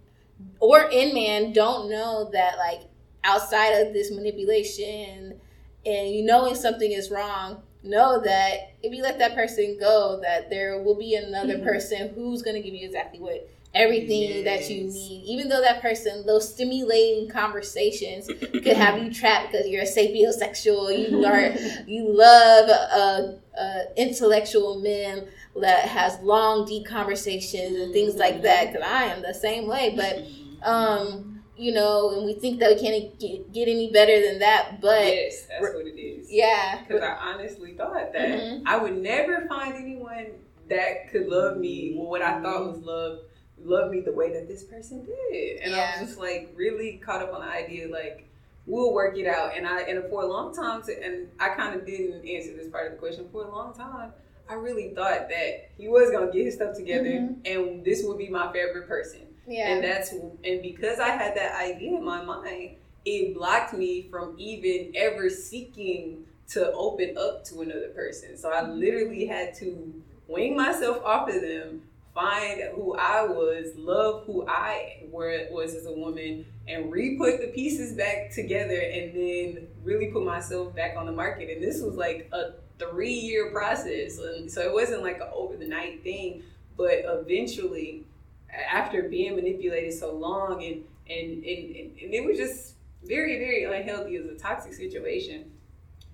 [0.61, 2.83] or in man don't know that like
[3.25, 5.40] outside of this manipulation
[5.85, 10.51] and you knowing something is wrong know that if you let that person go that
[10.51, 11.64] there will be another mm-hmm.
[11.64, 14.45] person who's going to give you exactly what everything yes.
[14.45, 15.23] that you need.
[15.27, 21.11] Even though that person those stimulating conversations could have you trapped because you're a sapiosexual
[21.11, 21.53] you are
[21.87, 25.29] you love a, a intellectual men
[25.61, 29.95] that has long deep conversations and things like that because i am the same way.
[29.95, 30.25] But
[30.69, 34.79] um you know and we think that we can't get, get any better than that
[34.81, 36.27] but yes that's what it is.
[36.31, 36.83] Yeah.
[36.87, 38.67] Because i honestly thought that mm-hmm.
[38.67, 40.29] i would never find anyone
[40.69, 43.21] that could love me well, what i thought was love
[43.64, 45.95] love me the way that this person did and yeah.
[45.97, 48.29] i was just like really caught up on the idea like
[48.66, 51.75] we'll work it out and i and for a long time to, and i kind
[51.75, 54.12] of didn't answer this part of the question for a long time
[54.49, 57.40] I really thought that he was gonna get his stuff together, mm-hmm.
[57.45, 59.23] and this would be my favorite person.
[59.47, 59.69] Yeah.
[59.69, 64.35] And that's and because I had that idea in my mind, it blocked me from
[64.38, 68.37] even ever seeking to open up to another person.
[68.37, 68.79] So I mm-hmm.
[68.79, 71.83] literally had to wing myself off of them,
[72.16, 77.92] find who I was, love who I was as a woman, and re-put the pieces
[77.92, 81.50] back together, and then really put myself back on the market.
[81.50, 84.16] And this was like a three year process.
[84.16, 86.42] So it wasn't like an over the night thing,
[86.76, 88.05] but eventually,
[88.50, 94.16] after being manipulated so long and, and, and, and it was just very, very unhealthy
[94.16, 95.52] as a toxic situation.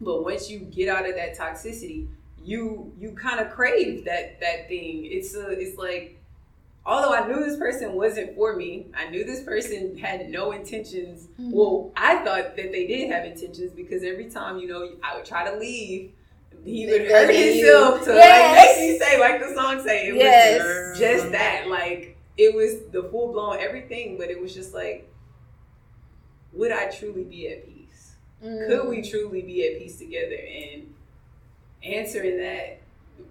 [0.01, 2.09] But once you get out of that toxicity,
[2.45, 5.07] you you kind of crave that that thing.
[5.07, 6.19] It's a, it's like
[6.85, 11.29] although I knew this person wasn't for me, I knew this person had no intentions.
[11.41, 11.53] Mm-hmm.
[11.53, 15.25] Well, I thought that they did have intentions because every time, you know, I would
[15.25, 16.13] try to leave,
[16.65, 18.57] he would hurt himself to yes.
[18.57, 20.61] like make me say like the song say it yes.
[20.63, 25.11] was just that like it was the full blown everything but it was just like
[26.53, 28.13] would I truly be at peace
[28.45, 28.69] mm.
[28.69, 30.92] could we truly be at peace together and
[31.85, 32.81] answering that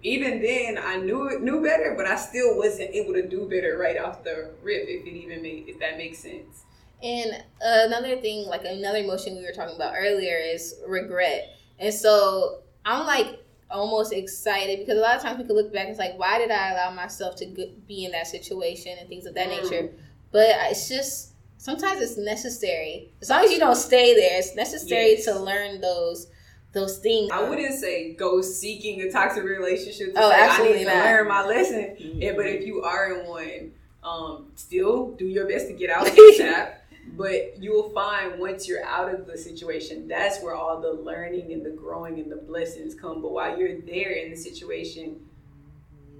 [0.02, 3.78] even then I knew it knew better but I still wasn't able to do better
[3.78, 6.64] right off the rip if it even made if that makes sense
[7.02, 12.60] and another thing like another emotion we were talking about earlier is regret and so
[12.84, 13.40] I'm like
[13.72, 16.38] almost excited because a lot of times we can look back and it's like, why
[16.38, 17.46] did I allow myself to
[17.88, 19.62] be in that situation and things of that mm.
[19.62, 19.90] nature?
[20.30, 23.12] But it's just sometimes it's necessary.
[23.20, 25.24] As long as you don't stay there, it's necessary yes.
[25.24, 26.26] to learn those
[26.72, 27.30] those things.
[27.30, 30.14] I wouldn't say go seeking a toxic relationship.
[30.14, 31.04] To oh, say, absolutely I need to not.
[31.04, 31.96] learn my lesson.
[32.00, 32.22] Mm-hmm.
[32.22, 36.08] Yeah, but if you are in one, um, still do your best to get out
[36.08, 36.72] of the
[37.16, 41.52] but you will find once you're out of the situation, that's where all the learning
[41.52, 43.20] and the growing and the blessings come.
[43.20, 45.20] But while you're there in the situation,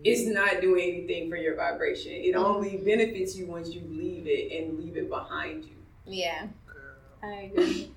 [0.04, 2.12] it's not doing anything for your vibration.
[2.12, 2.44] It mm-hmm.
[2.44, 5.76] only benefits you once you leave it and leave it behind you.
[6.04, 6.46] Yeah.
[7.22, 7.92] I agree.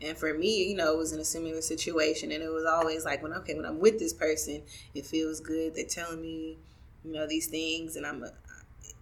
[0.00, 3.04] And for me, you know, it was in a similar situation, and it was always
[3.04, 4.62] like when okay, when I'm with this person,
[4.94, 5.74] it feels good.
[5.74, 6.56] They're telling me,
[7.04, 8.24] you know, these things, and I'm,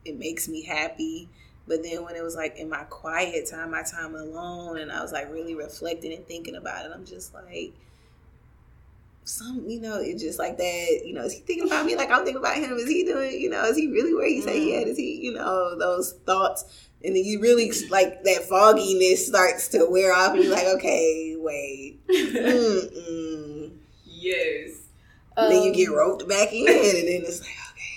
[0.04, 1.28] it makes me happy.
[1.68, 5.02] But then when it was like in my quiet time, my time alone, and I
[5.02, 7.74] was like really reflecting and thinking about it, I'm just like,
[9.24, 11.02] some, you know, it's just like that.
[11.04, 12.72] You know, is he thinking about me like I'm thinking about him?
[12.74, 14.82] Is he doing, you know, is he really where he said he mm-hmm.
[14.82, 14.88] at?
[14.88, 16.88] Is he, you know, those thoughts?
[17.04, 21.36] And then you really like that fogginess starts to wear off, and you're like, okay,
[21.38, 22.00] wait,
[24.04, 24.80] yes.
[25.36, 27.96] Um, then you get roped back in, and then it's like, okay,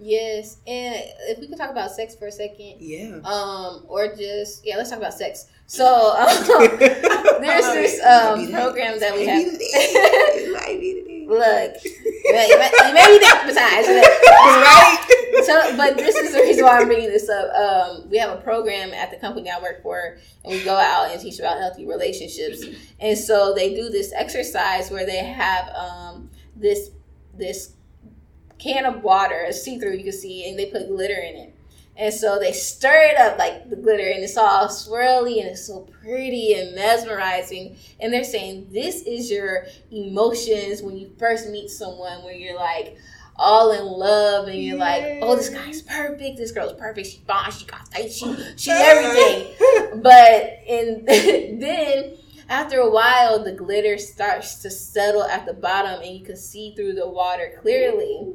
[0.00, 0.94] Yes, and
[1.28, 3.18] if we could talk about sex for a second, yeah.
[3.24, 5.46] um, or just yeah, let's talk about sex.
[5.66, 6.46] So um,
[6.78, 9.44] there's this um, program that we have.
[11.28, 11.98] It might be today.
[11.98, 15.44] Look, you may, you may- you may be besides, right?
[15.44, 17.50] so, but this is the reason why I'm bringing this up.
[17.54, 21.10] Um, we have a program at the company I work for, and we go out
[21.10, 22.64] and teach about healthy relationships.
[23.00, 26.90] And so they do this exercise where they have um, this
[27.34, 27.74] this
[28.58, 31.54] can of water, a see through you can see, and they put glitter in it.
[31.98, 35.66] And so they stir it up like the glitter, and it's all swirly and it's
[35.66, 37.76] so pretty and mesmerizing.
[37.98, 42.96] And they're saying this is your emotions when you first meet someone, where you're like
[43.34, 47.50] all in love, and you're like, oh, this guy's perfect, this girl's perfect, she's fine,
[47.50, 50.00] she got face, she she everything.
[50.00, 51.06] But and
[51.60, 52.16] then
[52.48, 56.74] after a while, the glitter starts to settle at the bottom, and you can see
[56.76, 58.32] through the water clearly.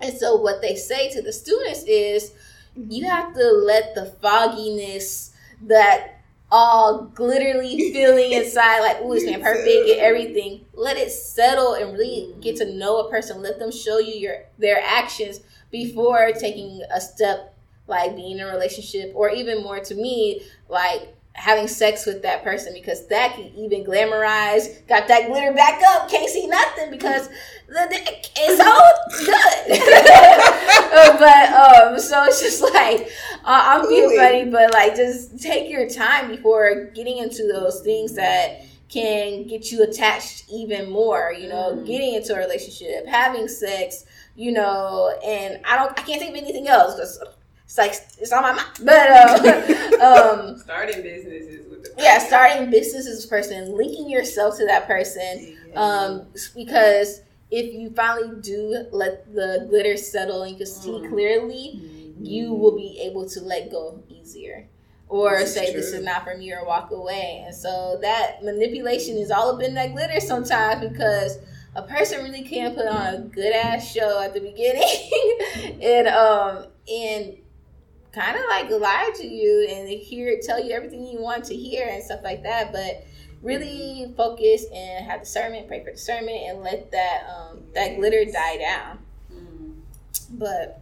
[0.00, 2.32] And so, what they say to the students is,
[2.76, 5.32] you have to let the fogginess,
[5.62, 11.74] that all glittery feeling inside, like, ooh, this man perfect and everything, let it settle
[11.74, 13.42] and really get to know a person.
[13.42, 17.54] Let them show you your their actions before taking a step
[17.86, 22.42] like being in a relationship, or even more to me, like having sex with that
[22.44, 27.28] person because that can even glamorize, got that glitter back up, can't see nothing because
[27.68, 28.78] the dick is so
[29.24, 29.80] good.
[31.18, 33.08] but um, so it's just like
[33.44, 38.14] uh, I'm being funny, but like just take your time before getting into those things
[38.14, 41.32] that can get you attached even more.
[41.36, 41.86] You know, Mhm.
[41.86, 44.04] getting into a relationship, having sex.
[44.36, 47.20] You know, and I don't, I can't think of anything else because
[47.64, 48.68] it's like it's on my mind.
[48.82, 54.86] But um, um, Starting businesses with the yeah, starting businesses person, linking yourself to that
[54.86, 60.90] person, um, because if you finally do let the glitter settle and you can see
[60.90, 61.08] Mm.
[61.08, 61.82] clearly,
[62.20, 64.66] you will be able to let go easier.
[65.08, 67.42] Or This is say this is not for me or walk away.
[67.46, 71.38] And so that manipulation is all up in that glitter sometimes because
[71.76, 76.66] a person really can put on a good ass show at the beginning and um
[76.92, 77.34] and
[78.14, 81.88] kind of like lie to you and hear tell you everything you want to hear
[81.88, 83.04] and stuff like that but
[83.42, 88.56] really focus and have discernment pray for discernment and let that um that glitter die
[88.58, 88.98] down.
[89.32, 89.74] Mm.
[90.30, 90.80] but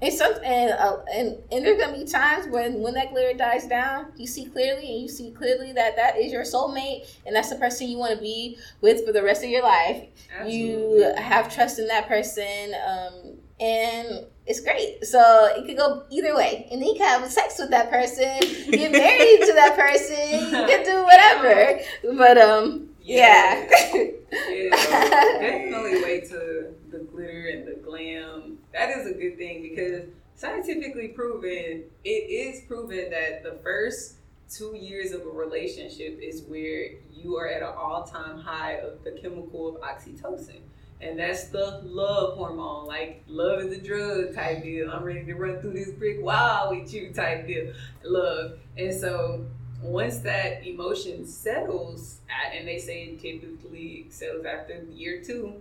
[0.00, 3.66] it's something and, uh, and and there's gonna be times when when that glitter dies
[3.66, 7.50] down you see clearly and you see clearly that that is your soulmate and that's
[7.50, 10.04] the person you want to be with for the rest of your life.
[10.46, 15.04] You have trust in that person um, and it's great.
[15.04, 15.20] So
[15.56, 16.68] it could go either way.
[16.70, 20.66] And then you can have sex with that person get married to that person you
[20.66, 21.80] can do whatever.
[22.16, 28.58] But um yeah, Yeah, so definitely wait to the glitter and the glam.
[28.72, 30.04] That is a good thing because
[30.36, 34.16] scientifically proven, it is proven that the first
[34.50, 39.12] two years of a relationship is where you are at an all-time high of the
[39.12, 40.60] chemical of oxytocin.
[41.00, 44.90] And that's the love hormone, like love is a drug type deal.
[44.90, 47.72] I'm ready to run through this brick wall with you type deal.
[48.04, 48.58] Love.
[48.78, 49.44] And so
[49.82, 55.54] once that emotion settles, at, and they say it typically settles after year two,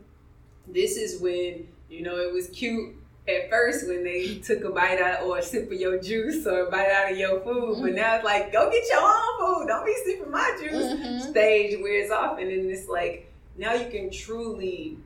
[0.68, 2.96] this is when you know it was cute
[3.28, 6.68] at first when they took a bite out or a sip of your juice or
[6.68, 9.68] a bite out of your food, but now it's like go get your own food.
[9.68, 10.94] Don't be sipping my juice.
[10.94, 11.30] Mhm.
[11.32, 14.98] Stage wears off, and then it's like now you can truly,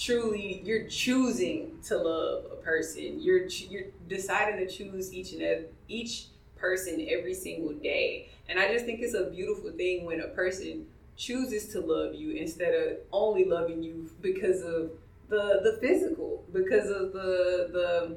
[0.00, 3.20] truly, you're choosing to love a person.
[3.20, 8.30] You're you're deciding to choose each and every, each person every single day.
[8.48, 10.86] And I just think it's a beautiful thing when a person
[11.16, 14.90] chooses to love you instead of only loving you because of
[15.28, 18.16] the the physical, because of the the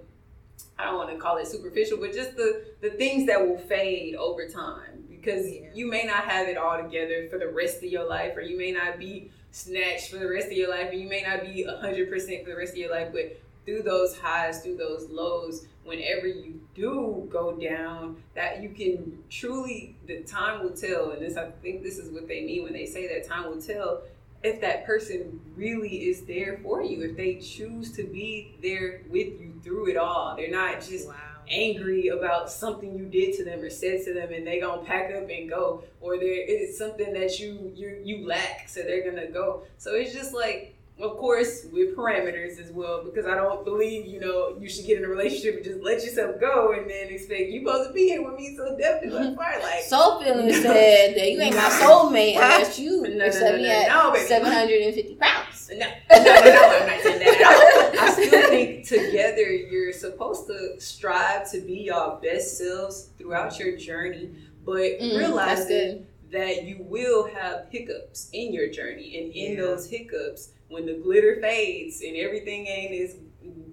[0.80, 4.15] I don't want to call it superficial, but just the the things that will fade
[4.15, 5.04] over time.
[5.10, 5.69] Because Yeah.
[5.74, 8.58] you may not have it all together for the rest of your life, or you
[8.58, 11.63] may not be snatched for the rest of your life, and you may not be
[11.63, 13.10] hundred percent for the rest of your life.
[13.13, 19.19] But through those highs, through those lows, whenever you do go down, that you can
[19.30, 21.12] truly, the time will tell.
[21.12, 23.62] And this, I think, this is what they mean when they say that time will
[23.62, 24.02] tell
[24.44, 27.02] if that person really is there for you.
[27.10, 31.33] If they choose to be there with you through it all, they're not just Wow.
[31.50, 35.13] Angry about something you did to them or said to them and they gonna pack
[35.13, 35.83] up and go.
[36.02, 39.63] Or there it's something that you you you lack so they're gonna go.
[39.77, 44.19] So it's just like of course with parameters as well because i don't believe you
[44.19, 47.50] know you should get in a relationship and just let yourself go and then expect
[47.50, 51.15] you supposed to be here with me so definitely let's part like Soul feeling said
[51.15, 55.42] that you ain't my soulmate unless you No, no, no, no, no, 750 pounds.
[55.74, 58.06] No, no, no, no, I'm not saying that at all.
[58.06, 63.78] I still think together you're supposed to strive to be your best selves throughout your
[63.78, 64.32] journey,
[64.66, 69.62] but Mm, realizing that you will have hiccups in your journey, and in Yeah.
[69.62, 73.16] those hiccups, when the glitter fades and everything ain't as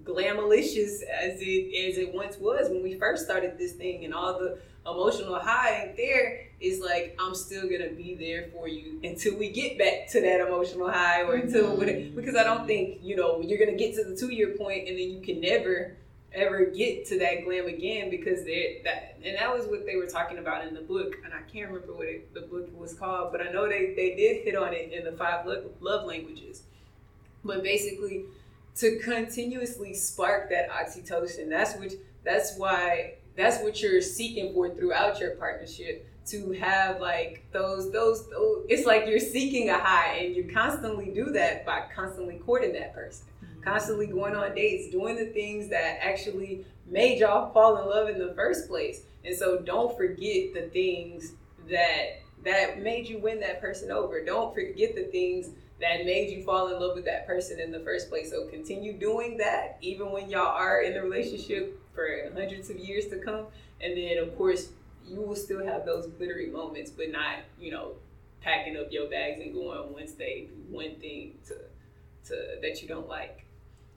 [0.03, 4.39] glamalicious as it as it once was when we first started this thing, and all
[4.39, 9.35] the emotional high ain't there, is like I'm still gonna be there for you until
[9.37, 12.15] we get back to that emotional high, or until Mhm.
[12.15, 14.97] because I don't think you know you're gonna get to the two year point, and
[14.97, 15.95] then you can never
[16.33, 20.05] ever get to that glam again because they that and that was what they were
[20.05, 23.33] talking about in the book and I can't remember what it, the book was called
[23.33, 26.63] but I know they they did hit on it in the five love, love languages
[27.43, 28.23] but basically
[28.77, 35.19] to continuously spark that oxytocin that's which that's why that's what you're seeking for throughout
[35.19, 40.35] your partnership to have like those those, those it's like you're seeking a high and
[40.35, 43.61] you constantly do that by constantly courting that person mm-hmm.
[43.61, 48.19] constantly going on dates, doing the things that actually made y'all fall in love in
[48.19, 49.03] the first place.
[49.23, 51.33] And so don't forget the things
[51.69, 54.23] that that made you win that person over.
[54.25, 57.79] Don't forget the things that made you fall in love with that person in the
[57.81, 58.31] first place.
[58.31, 63.07] So continue doing that even when y'all are in the relationship for hundreds of years
[63.07, 63.47] to come.
[63.81, 64.69] And then of course
[65.07, 67.93] you will still have those glittery moments, but not, you know,
[68.41, 71.55] packing up your bags and going one state, one thing to
[72.27, 73.45] to that you don't like.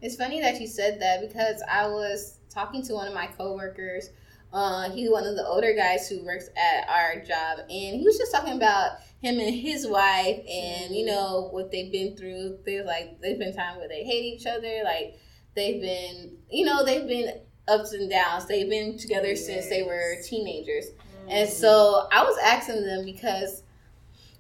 [0.01, 4.11] It's funny that you said that because I was talking to one of my coworkers.
[4.53, 8.17] Uh, he's one of the older guys who works at our job, and he was
[8.17, 12.59] just talking about him and his wife, and you know what they've been through.
[12.65, 15.19] There's like there's been time where they hate each other, like
[15.57, 18.47] they've been, you know, they've been ups and downs.
[18.47, 20.87] They've been together since they were teenagers.
[21.29, 23.63] And so I was asking them because,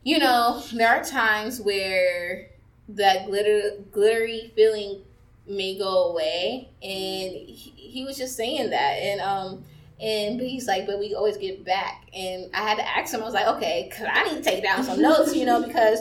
[0.03, 2.51] you know, there are times where
[2.89, 5.03] that glitter glittery feeling
[5.47, 9.64] may go away, and he, he was just saying that, and um,
[10.01, 13.22] and but he's like, but we always get back, and I had to ask him.
[13.22, 16.01] I was like, okay, cause I need to take down some notes, you know, because.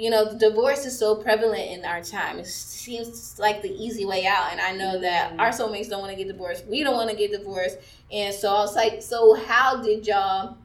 [0.00, 2.38] You know, divorce is so prevalent in our time.
[2.38, 5.40] It seems like the easy way out, and I know that mm-hmm.
[5.40, 6.64] our soulmates don't want to get divorced.
[6.66, 7.76] We don't want to get divorced,
[8.10, 10.56] and so I was like, so how did y'all,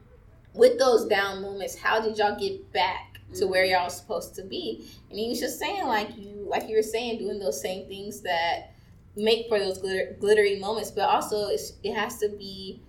[0.54, 3.74] with those down moments, how did y'all get back to where mm-hmm.
[3.74, 4.88] y'all was supposed to be?
[5.10, 8.22] And he was just saying, like you, like you were saying, doing those same things
[8.22, 8.72] that
[9.16, 12.80] make for those glitter, glittery moments, but also it's, it has to be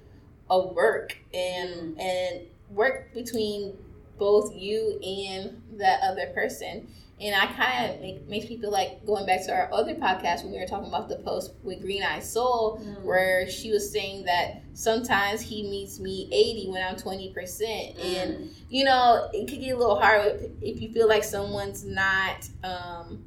[0.50, 2.00] a work and mm-hmm.
[2.00, 3.78] and work between
[4.18, 6.88] both you and that other person.
[7.20, 10.44] And I kind of make makes me feel like going back to our other podcast
[10.44, 14.26] when we were talking about the post with Green Eye Soul, where she was saying
[14.26, 18.06] that sometimes he meets me 80 when I'm 20%.
[18.06, 21.84] And, you know, it could get a little hard if, if you feel like someone's
[21.84, 23.24] not um,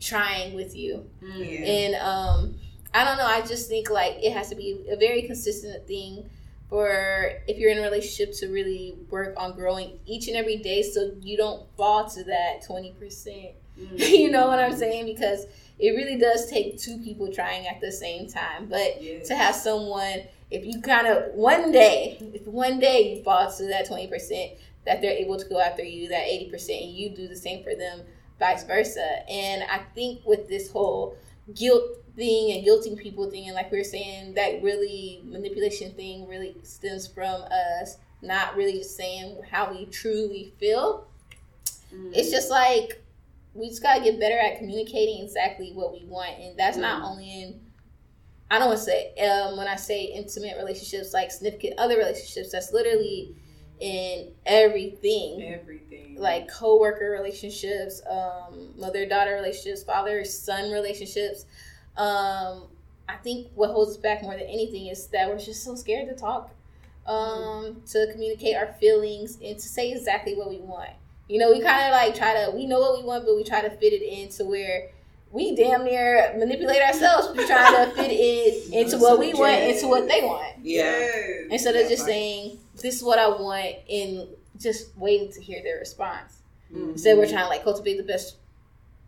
[0.00, 1.08] trying with you.
[1.22, 1.38] Mm.
[1.38, 1.66] Yeah.
[1.66, 2.54] And um,
[2.92, 6.28] I don't know, I just think like it has to be a very consistent thing
[6.68, 10.82] for if you're in a relationship to really work on growing each and every day
[10.82, 13.52] so you don't fall to that 20%.
[13.74, 13.96] Mm-hmm.
[13.96, 15.04] you know what I'm saying?
[15.04, 15.46] Because
[15.80, 18.68] it really does take two people trying at the same time.
[18.68, 19.26] But Yes.
[19.26, 23.66] to have someone, if you kind of one day, if one day you fall to
[23.66, 27.34] that 20%, that they're able to go after you, that 80%, and you do the
[27.34, 28.02] same for them,
[28.38, 29.28] vice versa.
[29.28, 31.16] And I think with this whole
[31.52, 31.82] guilt
[32.16, 36.56] thing and guilting people thing, and like we are saying, that really manipulation thing really
[36.62, 41.06] stems from us not really just saying how we truly feel.
[41.94, 42.12] Mm.
[42.14, 43.02] It's just like
[43.54, 47.42] we just gotta get better at communicating exactly what we want, and that's not only
[47.42, 47.60] in.
[48.50, 52.52] I don't want to say um, when I say intimate relationships, like significant other relationships.
[52.52, 53.34] That's literally
[53.80, 56.16] in everything, everything.
[56.16, 61.46] like co-worker relationships, um, mother-daughter relationships, father-son relationships.
[61.96, 62.64] Um,
[63.08, 66.08] I think what holds us back more than anything is that we're just so scared
[66.08, 66.50] to talk,
[67.06, 70.90] um, to communicate our feelings, and to say exactly what we want.
[71.28, 73.44] You know, we kind of like try to, we know what we want, but we
[73.44, 74.90] try to fit it into where
[75.30, 77.36] we damn near manipulate ourselves.
[77.36, 80.54] We try to fit it into what we want, into what they want.
[80.62, 81.08] Yeah.
[81.50, 84.28] Instead of just saying, this is what I want, and
[84.58, 86.38] just waiting to hear their response.
[86.72, 86.92] Mhm.
[86.92, 88.36] Instead, we're trying to like cultivate the best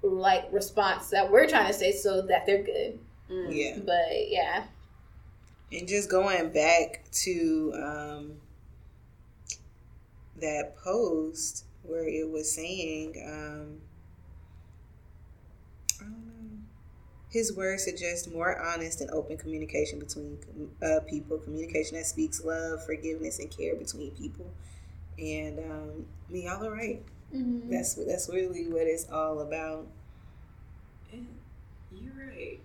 [0.02, 2.98] like response that we're trying to say so that they're good.
[3.30, 3.48] Mm.
[3.50, 3.78] Yeah.
[3.84, 4.64] But yeah,
[5.72, 8.32] And just going back to um,
[10.40, 13.80] that post where it was saying, um,
[16.00, 16.58] I don't know,
[17.30, 20.38] his words suggest more honest and open communication between
[20.82, 24.52] uh, people, communication that speaks love, forgiveness, and care between people.
[25.18, 27.02] And um, me, y'all are right.
[27.34, 27.70] Mm-hmm.
[27.70, 29.86] That's that's really what it's all about.
[31.92, 32.60] You're right.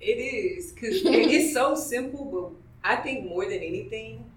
[0.00, 4.30] It is because it's so simple, but I think more than anything,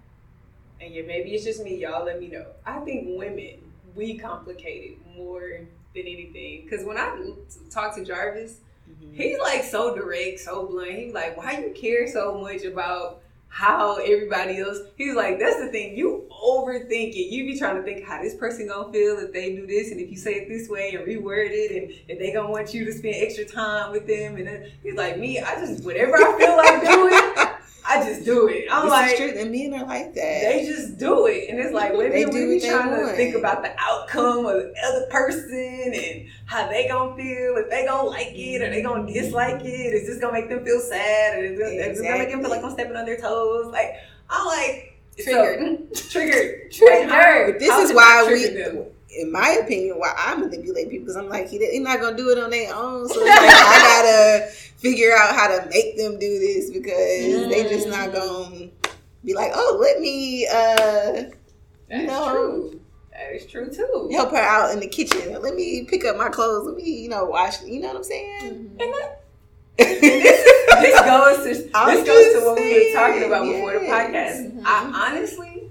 [0.80, 1.76] and yeah, maybe it's just me.
[1.76, 2.46] Y'all, let me know.
[2.64, 3.58] I think women
[3.96, 5.60] we complicate it more
[5.94, 7.32] than anything because when I
[7.70, 9.14] talk to Jarvis, mm-hmm.
[9.14, 10.92] he's like so direct, so blunt.
[10.92, 13.22] He's like, "Why you care so much about?"
[13.56, 14.80] How everybody else.
[14.96, 15.96] He's like, that's the thing.
[15.96, 17.32] You overthink it.
[17.32, 19.98] You be trying to think how this person gonna feel if they do this, and
[19.98, 22.84] if you say it this way and reword it, and if they gonna want you
[22.84, 24.36] to spend extra time with them.
[24.36, 27.25] And then he's like, me, I just whatever I feel like doing.
[27.88, 28.66] I just do it.
[28.70, 29.32] I'm this like, true.
[29.36, 30.40] and men are like that.
[30.42, 33.62] They just do it, and it's like women do we be trying to think about
[33.62, 38.32] the outcome of the other person and how they gonna feel, if they gonna like
[38.32, 39.12] it or they gonna mm-hmm.
[39.12, 39.94] dislike it.
[39.94, 41.92] Is this gonna make them feel sad, or is this, exactly.
[41.92, 43.72] is this gonna make them feel like I'm stepping on their toes?
[43.72, 43.94] Like
[44.28, 47.10] I'm like triggered, so, triggered, triggered.
[47.52, 48.48] But this is why we.
[48.48, 48.86] Them?
[49.16, 52.30] in my opinion, why I manipulate people because I'm like, he, they're not gonna do
[52.30, 53.08] it on their own.
[53.08, 53.38] So like,
[54.76, 57.50] figure out how to make them do this because mm.
[57.50, 58.68] they just not gonna
[59.24, 61.24] be like, oh, let me, uh,
[61.90, 62.80] you know, true.
[63.12, 64.10] That is true too.
[64.12, 65.40] Help her out in the kitchen.
[65.40, 66.66] Let me pick up my clothes.
[66.66, 67.62] Let me, you know, wash.
[67.62, 68.42] You know what I'm saying?
[68.42, 68.80] Mm-hmm.
[68.80, 68.94] And
[69.78, 70.44] this,
[70.80, 73.54] this goes to I'm this goes to what saying, we were talking about yes.
[73.54, 74.52] before the podcast.
[74.52, 74.66] Mm-hmm.
[74.66, 75.70] I honestly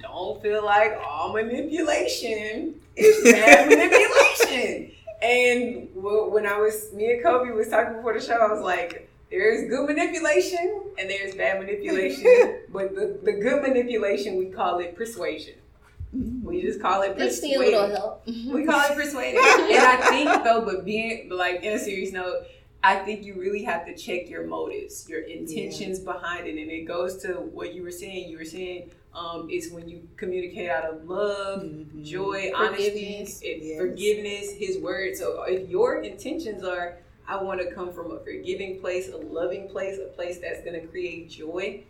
[0.00, 4.95] don't feel like all manipulation is bad manipulation.
[5.22, 9.08] And when I was, me and Kobe was talking before the show, I was like,
[9.30, 12.60] there's good manipulation and there's bad manipulation.
[12.72, 15.54] but the, the good manipulation, we call it persuasion.
[16.14, 16.46] Mm-hmm.
[16.46, 17.56] We just call it persuading.
[17.56, 18.26] a little help.
[18.26, 19.40] we call it persuading.
[19.40, 22.46] and I think though, but being like in a serious note,
[22.84, 26.12] I think you really have to check your motives, your intentions yeah.
[26.12, 26.60] behind it.
[26.60, 28.28] And it goes to what you were saying.
[28.28, 32.04] You were saying um, it's when you communicate out of love, mm-hmm.
[32.04, 33.40] joy, forgiveness.
[33.40, 33.80] honesty, yes.
[33.80, 35.16] forgiveness, His word.
[35.16, 39.68] So if your intentions are, I want to come from a forgiving place, a loving
[39.68, 41.82] place, a place that's going to create joy,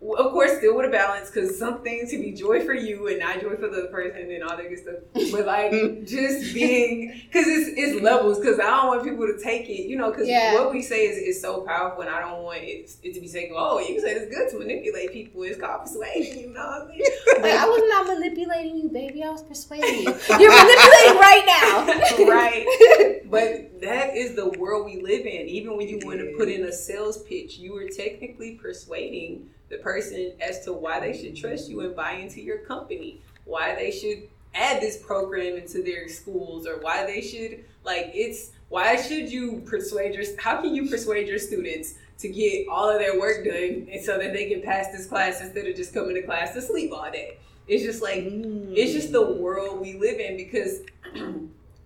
[0.00, 3.18] of course, still with a balance because some things to be joy for you and
[3.18, 5.32] not joy for the person and all that good stuff.
[5.32, 6.08] But like mm.
[6.08, 8.38] just being, because it's, it's levels.
[8.38, 10.10] Because I don't want people to take it, you know.
[10.10, 10.54] Because yeah.
[10.54, 13.28] what we say is, is so powerful, and I don't want it, it to be
[13.28, 13.56] taken.
[13.58, 16.38] "Oh, you say it's good to manipulate people." It's called persuasion.
[16.38, 17.02] You know what I mean?
[17.42, 19.24] Like, I was not manipulating you, baby.
[19.24, 20.14] I was persuading you.
[20.38, 23.22] You're manipulating right now, right?
[23.28, 25.48] But that is the world we live in.
[25.48, 29.78] Even when you want to put in a sales pitch, you are technically persuading the
[29.78, 33.90] person as to why they should trust you and buy into your company, why they
[33.90, 39.30] should add this program into their schools, or why they should like it's why should
[39.30, 43.44] you persuade your how can you persuade your students to get all of their work
[43.44, 46.52] done and so that they can pass this class instead of just coming to class
[46.52, 47.38] to sleep all day.
[47.66, 48.72] It's just like mm.
[48.74, 50.80] it's just the world we live in because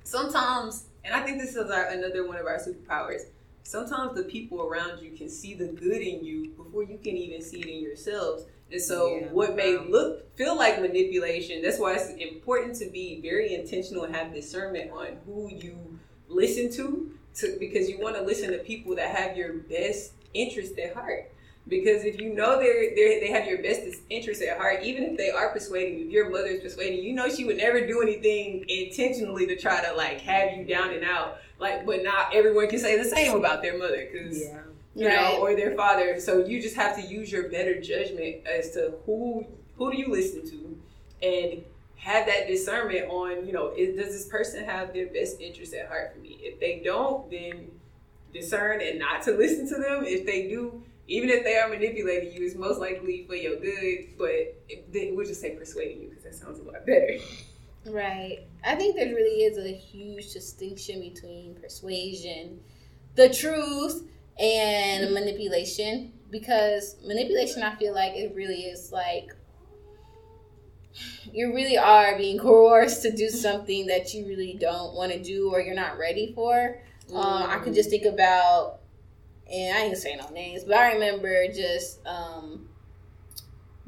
[0.05, 3.23] sometimes and I think this is our, another one of our superpowers
[3.63, 7.43] sometimes the people around you can see the good in you before you can even
[7.43, 8.45] see it in yourselves.
[8.71, 11.63] And so, yeah, what may um, look feel like manipulation.
[11.63, 15.99] That's why it's important to be very intentional and have discernment on who you
[16.29, 20.79] listen to, to because you want to listen to people that have your best interest
[20.79, 21.32] at heart.
[21.69, 25.17] Because if you know they're, they're they have your best interest at heart, even if
[25.17, 27.87] they are persuading you, if your mother is persuading you, you know she would never
[27.87, 32.35] do anything intentionally to try to like have you down and out like, but not
[32.35, 34.59] everyone can say the same about their mother because yeah.
[34.97, 35.15] you right.
[35.15, 36.19] know, or their father.
[36.19, 39.47] So you just have to use your better judgment as to who
[39.77, 40.79] who do you listen to,
[41.25, 41.65] and
[41.97, 45.87] have that discernment on you know is, does this person have their best interest at
[45.87, 46.37] heart for me?
[46.41, 47.71] If they don't, then
[48.35, 50.05] discern and not to listen to them.
[50.05, 54.17] If they do, even if they are manipulating you, it's most likely for your good.
[54.19, 54.57] But
[54.93, 57.19] we'll just say persuading you because that sounds a lot better.
[57.87, 58.47] Right.
[58.65, 62.61] I think there really is a huge distinction between persuasion,
[63.17, 64.05] the truth,
[64.39, 66.13] and manipulation.
[66.31, 69.35] Because manipulation, I feel like it really is like
[71.33, 75.51] you really are being coerced to do something that you really don't want to do
[75.51, 76.81] or you're not ready for.
[77.11, 77.17] Mm.
[77.17, 78.82] Um, I could just think about,
[79.53, 82.69] and I ain't say no names, but I remember just um,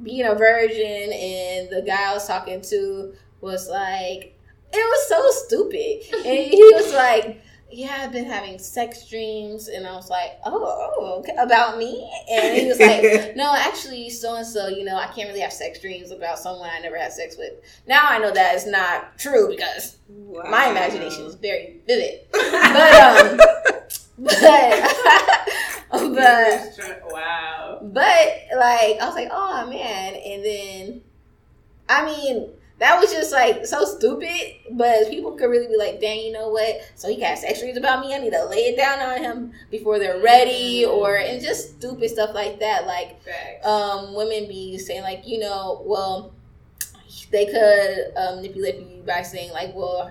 [0.02, 4.38] being a virgin and the guy I was talking to was like,
[4.72, 6.02] it was so stupid.
[6.26, 7.40] And he was like,
[7.70, 9.68] yeah, I've been having sex dreams.
[9.68, 11.34] And I was like, oh, oh okay.
[11.38, 12.10] about me?
[12.30, 15.52] And he was like, no, actually, so and so, you know, I can't really have
[15.52, 17.52] sex dreams about someone I never had sex with.
[17.86, 20.44] Now I know that is not true because wow.
[20.50, 22.20] my imagination is very vivid.
[22.74, 23.36] But, um,
[24.18, 24.34] but,
[26.14, 27.78] but, wow.
[27.82, 30.14] But, like, I was like, oh, man.
[30.14, 31.02] And then,
[31.88, 34.56] I mean, that was just like so stupid.
[34.72, 36.80] But people could really be like, dang, you know what?
[36.96, 38.14] So he got sex dreams about me.
[38.14, 42.10] I need to lay it down on him before they're ready, or and just stupid
[42.10, 42.86] stuff like that.
[42.86, 43.66] Like, Facts.
[43.66, 46.32] um, women be saying like, you know, well,
[47.30, 50.10] they could um, manipulate you by saying like, well,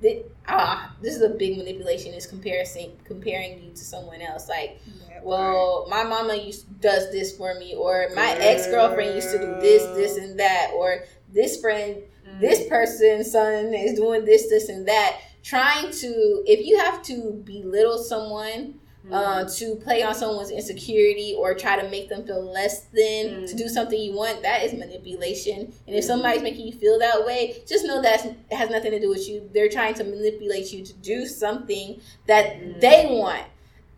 [0.00, 2.14] thi- ah, this is a big manipulation.
[2.14, 4.48] Is comparison comparing you to someone else.
[4.48, 4.80] Like.
[5.22, 9.56] Well, my mama used does this for me, or my ex girlfriend used to do
[9.60, 12.40] this, this, and that, or this friend, Mm.
[12.40, 15.20] this person's son is doing this, this, and that.
[15.42, 19.12] Trying to, if you have to belittle someone Mm.
[19.14, 23.46] uh, to play on someone's insecurity or try to make them feel less than Mm.
[23.46, 25.72] to do something you want, that is manipulation.
[25.86, 26.08] And if Mm.
[26.08, 29.48] somebody's making you feel that way, just know that has nothing to do with you.
[29.54, 32.80] They're trying to manipulate you to do something that Mm.
[32.80, 33.44] they want.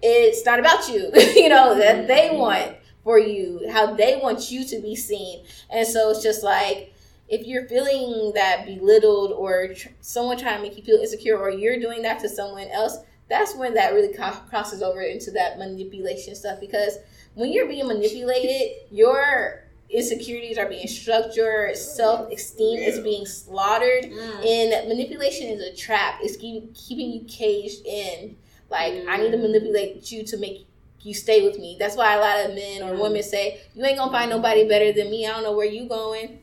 [0.02, 4.64] It's not about you, you know, that they want for you, how they want you
[4.64, 5.44] to be seen.
[5.70, 6.92] And so it's just like,
[7.28, 11.50] if you're feeling that belittled or tr- someone trying to make you feel insecure or
[11.50, 12.96] you're doing that to someone else,
[13.28, 16.96] that's when that really co- crosses over into that manipulation stuff because
[17.34, 24.04] when you're being manipulated, your insecurities are being struck, your self esteem is being slaughtered,
[24.04, 24.46] Mm.
[24.46, 26.20] and manipulation is a trap.
[26.22, 28.36] It's keep, keeping you caged in.
[28.70, 29.42] Like, I need to Mm.
[29.42, 30.64] manipulate you to make
[31.02, 31.76] you stay with me.
[31.78, 33.00] That's why a lot of men or Mm.
[33.02, 35.26] women say, You ain't gonna find nobody better than me.
[35.26, 36.40] I don't know where you going.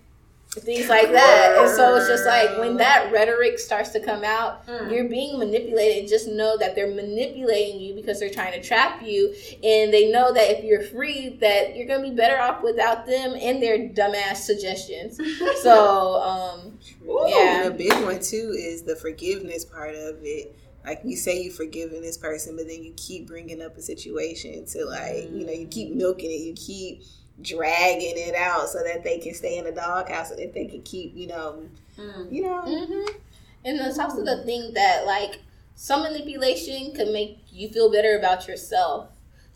[0.57, 1.57] Things like that.
[1.59, 4.89] And so it's just like when that rhetoric starts to come out, Mm.
[4.89, 6.07] you're being manipulated.
[6.07, 10.31] Just know that they're manipulating you because they're trying to trap you, and they know
[10.33, 14.37] that if you're free, that you're gonna be better off without them and their dumbass
[14.37, 15.19] suggestions.
[15.61, 17.25] So, um, Ooh.
[17.27, 17.65] Yeah.
[17.65, 20.55] And a big one too is the forgiveness part of it.
[20.85, 24.65] Like you say you forgiving this person, but then you keep bringing up a situation
[24.67, 27.03] to like, you know, you keep milking it, you keep
[27.41, 30.81] dragging it out so that they can stay in the doghouse so that they can
[30.83, 31.63] keep, you know,
[31.97, 32.29] Mm.
[32.29, 32.61] you know.
[32.61, 33.17] hmm
[33.63, 35.39] and it's also the thing that like
[35.75, 39.09] some manipulation can make you feel better about yourself.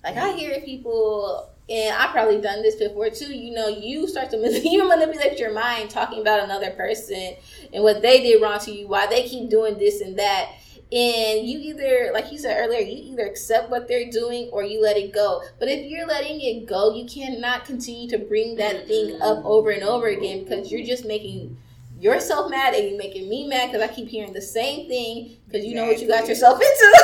[0.04, 3.34] Like I hear people, and I've probably done this before too.
[3.36, 7.36] You know, you start to you manipulate your mind talking about another person
[7.74, 10.50] and what they did wrong to you, why they keep doing this and that.
[10.92, 14.82] And you either, like you said earlier, you either accept what they're doing or you
[14.82, 15.44] let it go.
[15.60, 19.70] But if you're letting it go, you cannot continue to bring that thing up over
[19.70, 21.58] and over again because you're just making
[22.00, 25.66] yourself mad and you're making me mad because I keep hearing the same thing because
[25.66, 27.04] you know what you got yourself into.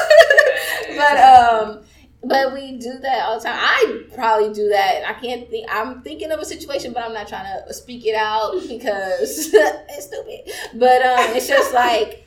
[0.97, 1.83] but um,
[2.23, 3.59] but we do that all the time.
[3.59, 5.03] I probably do that.
[5.07, 5.67] I can't think.
[5.71, 10.07] I'm thinking of a situation, but I'm not trying to speak it out because it's
[10.07, 10.51] stupid.
[10.73, 12.24] But um, it's just like,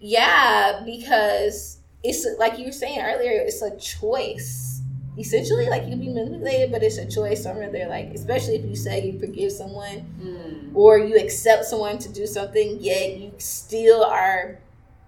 [0.00, 3.32] yeah, because it's like you were saying earlier.
[3.40, 4.82] It's a choice.
[5.18, 7.44] Essentially, like you can be manipulated, but it's a choice.
[7.44, 10.76] So rather, like, especially if you say you forgive someone, Mm.
[10.76, 14.58] or you accept someone to do something, yet you still are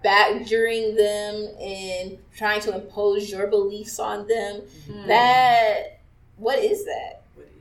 [0.01, 4.61] badgering them and trying to impose your beliefs on them.
[4.89, 5.07] Mm.
[5.07, 5.99] That
[6.37, 7.21] what is that?
[7.35, 7.51] What is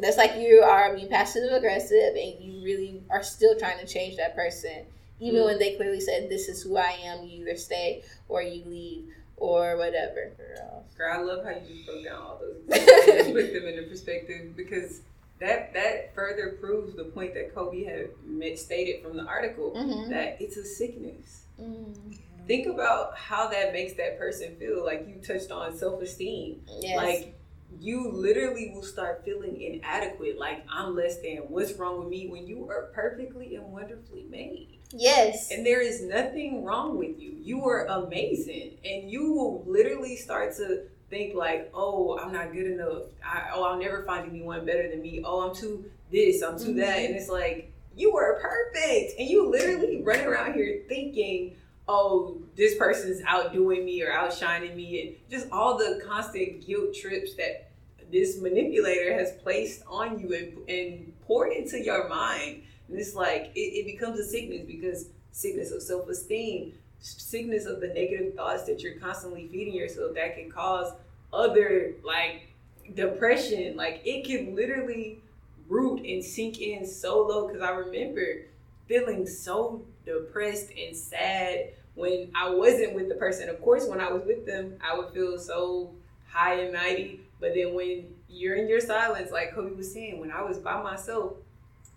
[0.00, 4.16] That's like you are being passive aggressive and you really are still trying to change
[4.16, 4.86] that person.
[5.20, 5.44] Even Mm.
[5.46, 9.08] when they clearly said this is who I am, you either stay or you leave
[9.36, 10.32] or whatever.
[10.36, 10.84] Girl.
[10.96, 13.82] Girl, I love how you just broke down all those examples and put them into
[13.88, 15.00] perspective because
[15.40, 20.08] that that further proves the point that Kobe had ma- stated from the article Mhm.
[20.10, 21.42] that it's a sickness.
[21.60, 22.16] Mm.
[22.46, 24.84] Think about how that makes that person feel.
[24.84, 26.62] Like you touched on self esteem.
[26.80, 26.96] Yes.
[26.96, 27.34] Like
[27.80, 30.38] you literally will start feeling inadequate.
[30.38, 31.36] Like I'm less than.
[31.48, 32.26] What's wrong with me?
[32.28, 34.77] When you are perfectly and wonderfully made.
[34.90, 35.50] Yes.
[35.50, 37.36] And there is nothing wrong with you.
[37.42, 38.78] You are amazing.
[38.84, 43.04] And you will literally start to think like, oh, I'm not good enough.
[43.24, 45.22] I, oh, I'll never find anyone better than me.
[45.24, 46.98] Oh, I'm too this, I'm too that.
[46.98, 47.18] And mm-hmm.
[47.18, 49.18] it's like, you are perfect.
[49.18, 51.56] And you literally run around here thinking,
[51.88, 55.02] oh, this person's outdoing me or outshining me.
[55.02, 57.70] And just all the constant guilt trips that
[58.12, 62.62] this manipulator has placed on you and, and poured into your mind.
[62.88, 67.80] And it's like it, it becomes a sickness because sickness of self esteem, sickness of
[67.80, 70.92] the negative thoughts that you're constantly feeding yourself that can cause
[71.32, 72.48] other like
[72.94, 73.76] depression.
[73.76, 75.20] Like it can literally
[75.68, 77.46] root and sink in so low.
[77.46, 78.42] Because I remember
[78.86, 83.48] feeling so depressed and sad when I wasn't with the person.
[83.48, 85.92] Of course, when I was with them, I would feel so
[86.28, 87.20] high and mighty.
[87.40, 90.82] But then when you're in your silence, like Kobe was saying, when I was by
[90.82, 91.34] myself,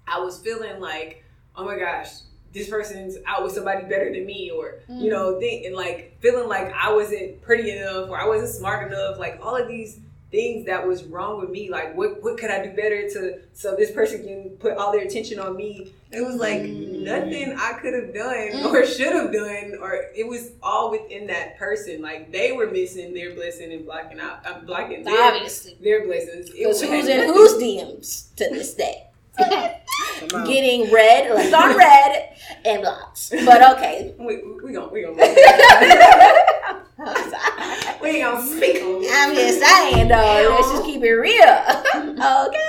[0.07, 1.23] I was feeling like,
[1.55, 2.09] oh my gosh,
[2.53, 6.47] this person's out with somebody better than me, or you know, think and like feeling
[6.49, 9.99] like I wasn't pretty enough, or I wasn't smart enough, like all of these
[10.31, 11.69] things that was wrong with me.
[11.69, 15.01] Like, what what could I do better to so this person can put all their
[15.05, 15.93] attention on me?
[16.11, 17.03] It was like Mm.
[17.03, 18.65] nothing I could have done Mm.
[18.73, 22.01] or should have done, or it was all within that person.
[22.01, 25.77] Like they were missing their blessing and blocking out, I'm blocking their, Obviously.
[25.81, 26.49] their blessings.
[26.53, 29.07] It was- who's in whose DMs to this day?
[29.41, 30.47] Come on.
[30.47, 32.29] Getting red, left on red,
[32.65, 33.29] and blocks.
[33.29, 34.13] But okay.
[34.17, 35.15] We we gonna we gonna
[38.01, 39.05] we ain't gonna speak on.
[39.11, 41.33] I'm just saying though, let's just keep it real.
[41.33, 42.67] okay.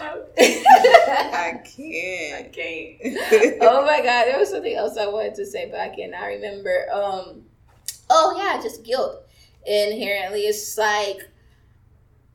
[0.00, 0.16] I
[1.32, 2.34] I can't.
[2.34, 2.96] I can't.
[3.62, 6.86] oh my god, there was something else I wanted to say, but I cannot remember.
[6.92, 7.42] Um
[8.08, 9.26] oh yeah, just guilt.
[9.66, 11.28] Inherently it's like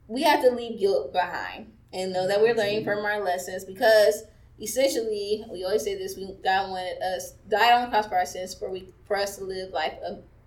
[0.08, 4.24] we have to leave guilt behind and know that we're learning from our lessons because
[4.62, 8.26] essentially we always say this we God wanted us died on the cross for our
[8.26, 9.94] sins for we for us to live life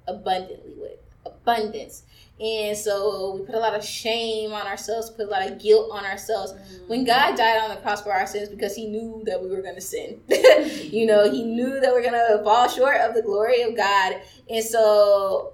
[0.06, 2.02] abundantly with abundance.
[2.40, 5.90] And so we put a lot of shame on ourselves, put a lot of guilt
[5.92, 6.88] on ourselves mm-hmm.
[6.88, 9.62] when God died on the cross for our sins because he knew that we were
[9.62, 10.20] going to sin.
[10.58, 10.94] Mm-hmm.
[10.94, 14.20] you know, he knew that we're going to fall short of the glory of God.
[14.50, 15.52] And so,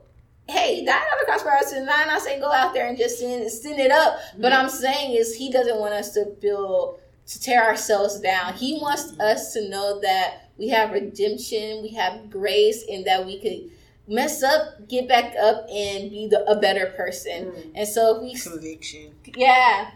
[0.49, 1.89] hey, he died on the cross for our sins.
[1.91, 4.19] I'm not saying go out there and just send, sin it up.
[4.39, 8.55] But I'm saying is he doesn't want us to feel, to tear ourselves down.
[8.55, 13.41] He wants us to know that we have redemption, we have grace, and that we
[13.41, 13.71] could
[14.07, 17.47] mess up, get back up, and be the, a better person.
[17.47, 17.71] Mm.
[17.75, 19.15] And so if we, Conviction.
[19.37, 19.91] yeah.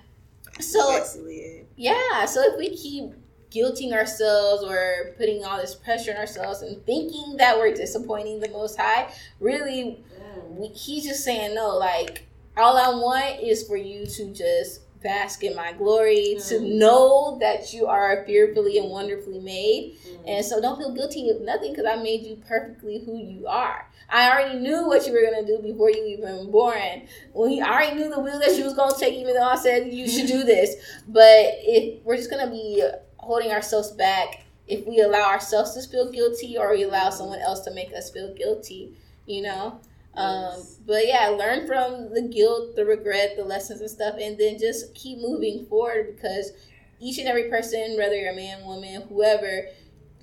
[0.60, 1.68] So That's basically it.
[1.76, 3.12] yeah, so if we keep
[3.52, 8.48] guilting ourselves or putting all this pressure on ourselves and thinking that we're disappointing the
[8.48, 10.02] Most High, really,
[10.46, 11.76] we, he's just saying no.
[11.76, 12.26] Like
[12.56, 16.78] all I want is for you to just bask in my glory, to Mm.
[16.78, 20.18] know that you are fearfully and wonderfully made, Mm.
[20.26, 23.88] and so don't feel guilty of nothing because I made you perfectly who you are.
[24.10, 27.02] I already knew what you were gonna do before you even born.
[27.32, 29.56] When you, I already knew the wheel that you was gonna take, even though I
[29.56, 30.74] said you should do this.
[31.06, 32.82] But if we're just gonna be
[33.18, 37.60] holding ourselves back, if we allow ourselves to feel guilty, or we allow someone else
[37.60, 38.94] to make us feel guilty,
[39.26, 39.78] you know.
[40.18, 44.58] Um, but yeah, learn from the guilt, the regret, the lessons and stuff, and then
[44.58, 46.50] just keep moving forward because
[46.98, 49.66] each and every person, whether you're a man, woman, whoever,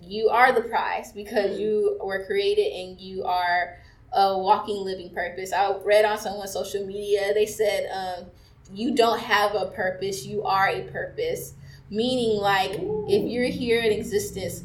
[0.02, 3.78] you are the prize because you were created and you are
[4.12, 5.54] a walking, living purpose.
[5.54, 8.26] I read on someone's social media, they said, um,
[8.74, 11.54] you don't have a purpose, you are a purpose.
[11.90, 14.64] Meaning, like, if you're here in existence,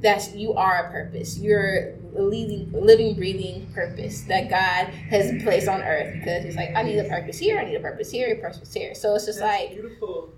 [0.00, 1.38] that you are a purpose.
[1.38, 6.82] You're living, living, breathing purpose that God has placed on earth because He's like, I
[6.82, 8.94] need a purpose here, I need a purpose here, a purpose here.
[8.94, 10.30] So it's just That's like, beautiful.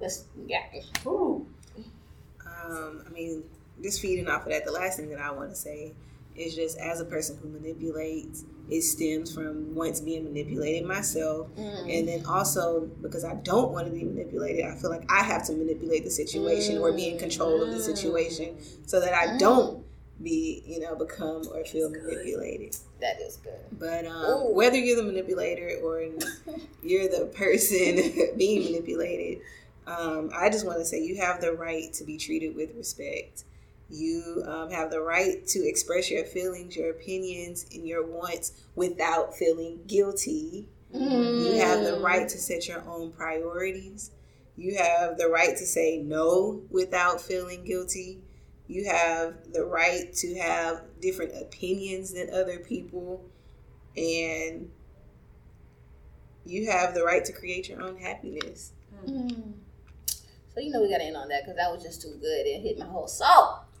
[0.00, 0.62] let's, yeah.
[1.06, 1.46] Ooh.
[2.64, 3.44] Um, I mean,
[3.82, 5.92] just feeding off of that, the last thing that I want to say
[6.36, 11.48] is just as a person who manipulates, it stems from once being manipulated myself.
[11.56, 11.98] Mm.
[11.98, 15.44] And then also because I don't want to be manipulated, I feel like I have
[15.46, 19.38] to manipulate the situation or be in control of the situation so that I Mm.
[19.38, 19.84] don't
[20.22, 22.12] be, you know, become or feel That's good.
[22.14, 22.76] manipulated.
[23.00, 23.52] That is good.
[23.78, 26.02] But um, whether you're the manipulator or
[26.82, 29.42] you're the person being manipulated,
[29.86, 33.44] um, I just want to say you have the right to be treated with respect.
[33.90, 39.34] You um, have the right to express your feelings, your opinions, and your wants without
[39.34, 40.68] feeling guilty.
[40.92, 42.02] You have the Mm.
[42.02, 44.10] right to set your own priorities.
[44.56, 48.20] You have the right to say no without feeling guilty.
[48.68, 53.24] You have the right to have different opinions than other people.
[53.96, 54.70] And
[56.44, 58.72] you have the right to create your own happiness.
[59.06, 59.52] Mm.
[60.54, 62.46] So you know we got to end on that because that was just too good.
[62.46, 63.60] It hit my whole soul.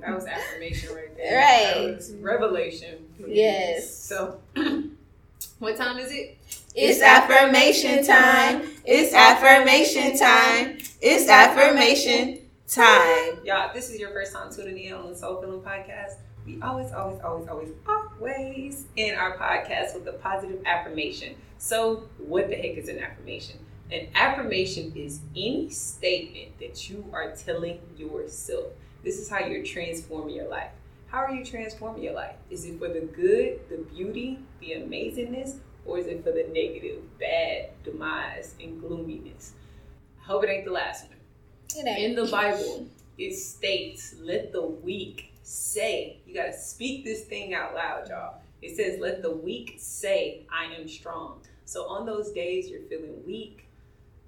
[0.00, 1.38] That was affirmation right there.
[1.38, 1.86] Right.
[1.88, 3.06] That was revelation.
[3.26, 3.94] Yes.
[3.94, 4.40] So,
[5.58, 6.38] what time is it?
[6.74, 8.70] It's affirmation time.
[8.84, 10.78] It's affirmation time.
[11.02, 12.39] It's affirmation
[12.70, 13.40] time.
[13.44, 16.18] Y'all, this is your first time tuning in on the Soul Filling Podcast.
[16.46, 21.34] We always, always, always, always, always in our podcast with a positive affirmation.
[21.58, 23.58] So, what the heck is an affirmation?
[23.90, 28.66] An affirmation is any statement that you are telling yourself.
[29.02, 30.70] This is how you're transforming your life.
[31.08, 32.36] How are you transforming your life?
[32.50, 37.02] Is it for the good, the beauty, the amazingness, or is it for the negative,
[37.18, 39.54] bad, demise, and gloominess?
[40.22, 41.19] I hope it ain't the last one.
[41.76, 47.54] In the Bible, it states, let the weak say, you got to speak this thing
[47.54, 48.40] out loud, y'all.
[48.60, 51.40] It says, let the weak say, I am strong.
[51.64, 53.66] So on those days you're feeling weak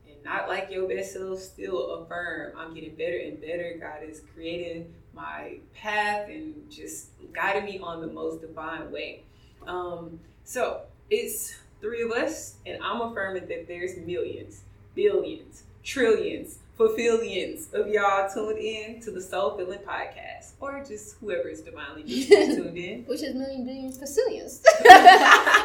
[0.06, 3.76] and not like your best self, still affirm, I'm getting better and better.
[3.80, 9.24] God is creating my path and just guiding me on the most divine way.
[9.66, 14.62] Um, so it's three of us, and I'm affirming that there's millions,
[14.94, 21.48] billions, trillions, fulfillions of y'all tuned in to the Soul Filling Podcast, or just whoever
[21.48, 23.04] is divinely tuned in.
[23.04, 24.62] Which is million, billion, facillions.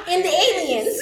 [0.08, 1.00] and the aliens.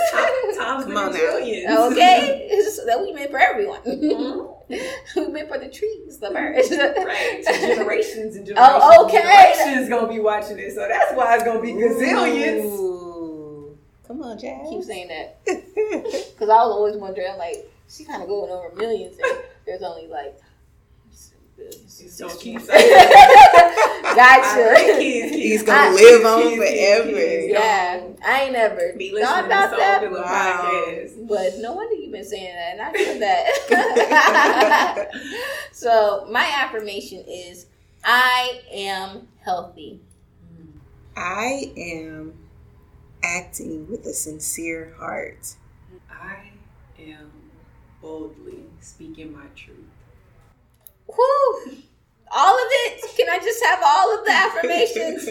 [0.58, 1.88] Times now.
[1.91, 2.49] okay?
[2.86, 3.82] That we meant for everyone.
[3.82, 4.51] Mhm.
[5.16, 6.70] we meant for the trees, the birds.
[6.72, 8.82] Right, so generations and generations.
[8.84, 9.22] Oh, okay.
[9.22, 12.64] generations gonna be watching this, so that's why it's gonna be gazillions.
[12.66, 13.78] Ooh.
[14.08, 14.68] Come on, Jazz.
[14.70, 15.43] keep saying that.
[15.45, 20.07] Because I was always wondering, like, she kind of going over millions, and there's only
[20.07, 20.38] like.
[21.57, 23.09] Just don't keep saying
[24.13, 24.74] gotcha.
[24.76, 27.11] Kids, kids, He's gonna I- live on kids, kids, forever.
[27.11, 27.47] kids.
[27.53, 30.11] Yeah, I ain't never Be thought about Soul that.
[30.11, 31.05] Wow.
[31.30, 35.09] But no wonder you've been saying that, and I feel that.
[35.72, 37.68] so my affirmation is,
[38.03, 40.01] I am healthy.
[41.16, 42.34] I am
[43.24, 45.55] acting with a sincere heart.
[46.11, 46.51] I
[46.99, 47.32] am
[48.01, 49.78] boldly speaking my truth.
[51.08, 51.78] Whew.
[52.32, 53.02] All of it.
[53.16, 55.30] Can I just have all of the affirmations?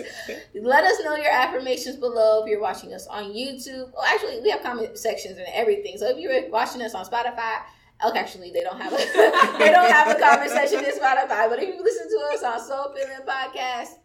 [0.54, 3.92] Let us know your affirmations below if you're watching us on YouTube.
[3.92, 5.98] Well, actually, we have comment sections and everything.
[5.98, 7.62] So if you're watching us on Spotify,
[8.02, 8.96] oh, actually, they don't have a
[9.58, 11.48] they don't have a comment section in Spotify.
[11.48, 13.98] But if you listen to us on Soul Filling Podcast,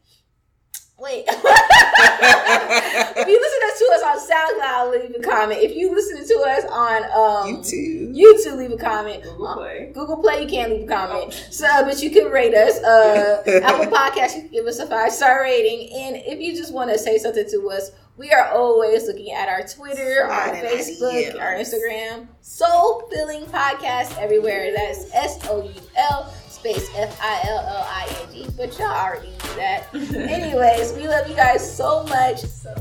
[1.00, 1.26] wait.
[1.30, 5.62] if you listen to us on SoundCloud, leave a comment.
[5.62, 8.16] If you listen to us on um, YouTube.
[8.16, 9.24] YouTube, leave a comment.
[9.24, 9.92] Google Uh, Play.
[9.94, 11.34] Google Play, you can't leave a comment.
[11.52, 12.78] So, but you can rate us.
[12.84, 15.90] Uh, Apple Podcast, you can give us a five star rating.
[15.94, 19.48] And if you just want to say something to us, we are always looking at
[19.48, 22.28] our Twitter, our Slide our Facebook, our Instagram.
[22.42, 24.74] Soul Filling Podcast everywhere.
[24.76, 28.46] That's S O U L space F I L L I N G.
[28.58, 29.88] But y'all already knew that.
[29.94, 32.40] Anyways, we love you guys so much.
[32.42, 32.72] So,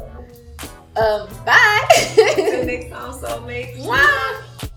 [0.97, 1.87] Um, bye.
[2.18, 3.79] until next time, soulmates.
[3.85, 4.68] Mwah.